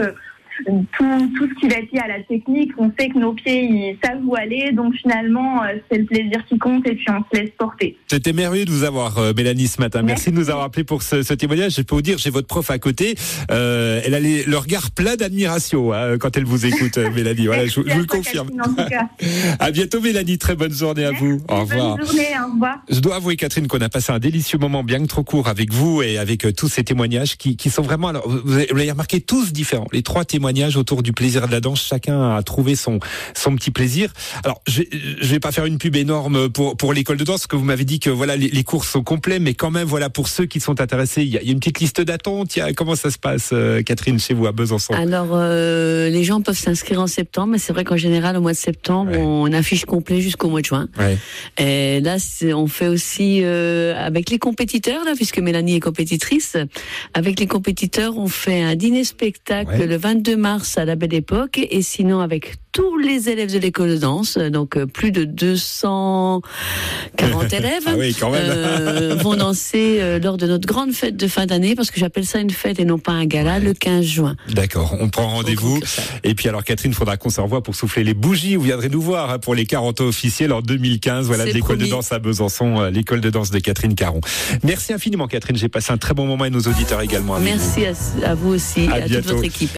tout, 0.65 1.33
tout 1.37 1.49
ce 1.49 1.61
qui 1.61 1.69
va 1.69 1.77
être 1.79 1.93
lié 1.93 2.01
à 2.01 2.09
la 2.09 2.23
technique. 2.25 2.73
On 2.79 2.91
sait 2.99 3.09
que 3.09 3.19
nos 3.19 3.33
pieds, 3.33 3.65
ils 3.65 3.99
savent 4.05 4.21
où 4.25 4.35
aller. 4.35 4.73
Donc 4.73 4.95
finalement, 4.95 5.63
euh, 5.63 5.67
c'est 5.91 5.99
le 5.99 6.05
plaisir 6.05 6.45
qui 6.49 6.59
compte 6.59 6.87
et 6.87 6.95
puis 6.95 7.07
on 7.11 7.23
se 7.35 7.41
laisse 7.41 7.51
porter. 7.59 7.97
C'était 8.07 8.33
merveilleux 8.33 8.65
de 8.65 8.71
vous 8.71 8.85
avoir, 8.85 9.19
euh, 9.19 9.33
Mélanie, 9.37 9.67
ce 9.69 9.81
matin. 9.81 10.03
Merci, 10.03 10.31
Merci. 10.31 10.33
de 10.33 10.37
nous 10.37 10.51
avoir 10.51 10.67
appelé 10.67 10.85
pour 10.85 11.03
ce, 11.03 11.23
ce 11.23 11.35
témoignage. 11.35 11.75
Je 11.77 11.83
peux 11.83 11.95
vous 11.95 12.03
dire, 12.03 12.19
j'ai 12.19 12.31
votre 12.31 12.47
prof 12.47 12.71
à 12.71 12.79
côté. 12.79 13.15
Euh, 13.51 14.01
elle 14.05 14.15
a 14.15 14.21
les- 14.21 14.45
le 14.45 14.57
regard 14.59 14.91
plein 14.91 15.17
d'admiration 15.17 15.93
hein, 15.93 16.19
quand 16.19 16.37
elle 16.37 16.45
vous 16.45 16.67
écoute, 16.67 16.99
Mélanie. 16.99 17.47
Voilà, 17.47 17.67
je, 17.67 17.73
je 17.73 17.81
vous 17.81 18.01
le 18.01 18.07
confirme. 18.07 18.49
Catherine, 18.51 18.63
en 18.79 18.83
tout 18.85 18.89
cas. 18.91 19.09
À 19.59 19.71
bientôt, 19.71 20.01
Mélanie. 20.01 20.39
Très 20.39 20.55
bonne 20.57 20.73
journée 20.73 21.05
à 21.05 21.13
vous. 21.13 21.39
Au 21.49 21.61
revoir. 21.61 21.97
Bonne 21.97 22.07
journée, 22.07 22.27
au 22.49 22.53
revoir. 22.53 22.79
Je 22.91 23.01
dois 23.01 23.17
avouer, 23.17 23.37
Catherine, 23.37 23.67
qu'on 23.69 23.81
a 23.81 23.89
passé 23.89 24.13
un 24.13 24.19
délicieux 24.19 24.59
moment 24.59 24.85
bien 24.85 25.01
que 25.01 25.07
trop 25.07 25.25
court 25.25 25.49
avec 25.49 25.73
vous 25.73 26.03
et 26.03 26.19
avec 26.19 26.45
euh, 26.47 26.53
tous 26.53 26.69
ces 26.69 26.85
témoignages 26.85 27.37
qui, 27.37 27.57
qui 27.57 27.71
sont 27.71 27.83
vraiment, 27.83 28.09
alors, 28.09 28.29
vous 28.29 28.55
avez 28.55 28.67
vous 28.71 28.79
avez 28.79 28.91
remarqué 28.91 29.21
tous 29.21 29.53
différents. 29.53 29.87
Les 29.93 30.03
trois 30.03 30.25
témoignages 30.25 30.46
témoignages 30.47 30.77
autour 30.77 31.03
du 31.03 31.13
plaisir 31.13 31.49
de 31.49 31.53
la 31.53 31.61
danse. 31.61 31.85
Chacun 31.85 32.37
a 32.37 32.43
trouvé 32.45 32.77
son 32.77 33.01
son 33.35 33.57
petit 33.57 33.73
plaisir. 33.73 34.13
Alors, 34.45 34.63
je, 34.69 34.83
je 35.21 35.27
vais 35.27 35.41
pas 35.41 35.51
faire 35.51 35.67
une 35.67 35.79
pub 35.79 35.97
énorme 35.97 36.49
pour 36.51 36.77
pour 36.77 36.93
l'école 36.93 37.17
de 37.17 37.25
danse, 37.25 37.41
parce 37.41 37.47
que 37.49 37.57
vous 37.57 37.65
m'avez 37.65 37.85
dit 37.85 37.99
que 37.99 38.11
voilà 38.11 38.37
les, 38.37 38.49
les, 38.49 38.63
cours 38.63 38.85
sont 38.85 39.03
complets, 39.03 39.41
mais 39.41 39.55
quand 39.55 39.73
même 39.73 39.89
voilà 39.89 40.09
pour 40.09 40.29
ceux 40.29 40.47
qui 40.47 40.61
sont 40.61 40.81
intéressés, 40.81 41.23
il 41.23 41.29
y 41.31 41.37
a, 41.37 41.43
il 41.43 41.47
y 41.47 41.51
a 41.51 41.53
une 41.53 41.59
petite 41.59 41.81
liste 41.81 42.01
d'attente. 42.01 42.57
Comment 42.77 42.95
ça 42.95 43.11
se 43.11 43.19
passe, 43.19 43.51
euh, 43.53 43.83
Catherine, 43.83 44.21
chez 44.21 44.35
vous 44.35 44.47
à 44.47 44.53
Besançon? 44.53 44.93
Alors, 44.93 45.31
euh, 45.33 46.11
les 46.11 46.23
gens 46.23 46.41
peuvent 46.41 46.57
s'inscrire 46.57 47.01
en 47.01 47.09
septembre, 47.09 47.49
mais 47.49 47.59
c'est 47.59 47.73
vrai 47.73 47.83
qu'en 47.83 47.97
général 47.97 48.37
au 48.37 48.41
mois 48.41 48.53
de 48.53 48.57
septembre, 48.57 49.11
ouais. 49.11 49.19
on 49.21 49.53
affiche 49.53 49.85
complet 49.85 50.21
jusqu'au 50.21 50.49
mois 50.49 50.61
de 50.61 50.67
juin. 50.67 50.89
Ouais. 50.97 51.19
Et 51.59 52.01
là, 52.01 52.19
on 52.55 52.69
fait 52.69 52.89
aussi 52.89 53.41
euh, 53.43 53.95
avec 53.97 54.31
les 54.31 54.39
compétiteurs 54.39 55.05
là, 55.05 55.15
puisque 55.17 55.41
Mélanie 55.41 55.75
est 55.75 55.81
compétitrice. 55.81 56.57
Avec 57.15 57.41
les 57.41 57.49
compétiteurs, 57.49 58.17
on 58.17 58.29
fait 58.29 58.63
un 58.63 58.77
dîner 58.77 59.03
spectacle 59.03 59.81
ouais. 59.81 59.87
le 59.87 59.97
22 59.97 60.36
mars 60.37 60.79
à 60.79 60.85
la 60.85 60.97
Belle 60.97 61.15
Époque, 61.15 61.59
et 61.59 61.83
sinon 61.83 62.21
avec 62.21 62.57
tous 62.77 62.99
les 62.99 63.31
élèves 63.31 63.51
de 63.51 63.59
l'école 63.59 63.89
de 63.89 63.97
danse, 63.97 64.37
donc 64.37 64.79
plus 64.85 65.11
de 65.11 65.25
240 65.25 66.45
élèves, 67.53 67.83
ah 67.87 67.95
oui, 67.97 68.15
euh, 68.23 69.17
vont 69.19 69.35
danser 69.35 69.97
euh, 70.01 70.19
lors 70.19 70.37
de 70.37 70.47
notre 70.47 70.67
grande 70.67 70.93
fête 70.93 71.17
de 71.17 71.27
fin 71.27 71.47
d'année, 71.47 71.75
parce 71.75 71.91
que 71.91 71.99
j'appelle 71.99 72.27
ça 72.27 72.39
une 72.39 72.51
fête 72.51 72.79
et 72.79 72.85
non 72.85 72.99
pas 72.99 73.13
un 73.13 73.25
gala, 73.25 73.61
le 73.61 73.73
15 73.73 74.05
juin. 74.05 74.37
D'accord, 74.51 74.95
on 75.01 75.09
prend 75.09 75.27
rendez-vous. 75.29 75.81
Et 76.23 76.35
puis 76.35 76.51
alors 76.51 76.65
Catherine, 76.65 76.93
il 76.93 76.95
faudra 76.95 77.17
qu'on 77.17 77.31
se 77.31 77.41
revoie 77.41 77.63
pour 77.63 77.75
souffler 77.75 78.05
les 78.05 78.13
bougies. 78.13 78.57
Vous 78.57 78.65
viendrez 78.65 78.91
nous 78.91 79.01
voir 79.01 79.31
hein, 79.31 79.39
pour 79.39 79.55
les 79.55 79.65
40 79.65 80.03
ans 80.03 80.07
officiels 80.07 80.53
en 80.53 80.61
2015. 80.61 81.29
Voilà, 81.29 81.47
de 81.47 81.53
l'école 81.53 81.79
de 81.79 81.87
danse 81.87 82.13
à 82.13 82.19
Besançon, 82.19 82.81
euh, 82.81 82.91
l'école 82.91 83.23
de 83.23 83.31
danse 83.31 83.51
de 83.51 83.59
Catherine 83.59 83.95
Caron. 83.95 84.21
Merci 84.63 84.93
infiniment 84.93 85.29
Catherine, 85.29 85.57
j'ai 85.57 85.71
passé 85.71 85.93
un 85.93 85.99
très 85.99 86.13
bon 86.13 86.27
moment 86.27 86.45
et 86.45 86.51
nos 86.51 86.61
auditeurs 86.61 87.01
également. 87.01 87.39
Merci 87.41 87.87
à, 88.23 88.35
vous 88.35 88.51
aussi, 88.51 88.87
à, 88.89 88.97
à 88.97 89.01
toute 89.09 89.27
votre 89.27 89.45
équipe. 89.45 89.71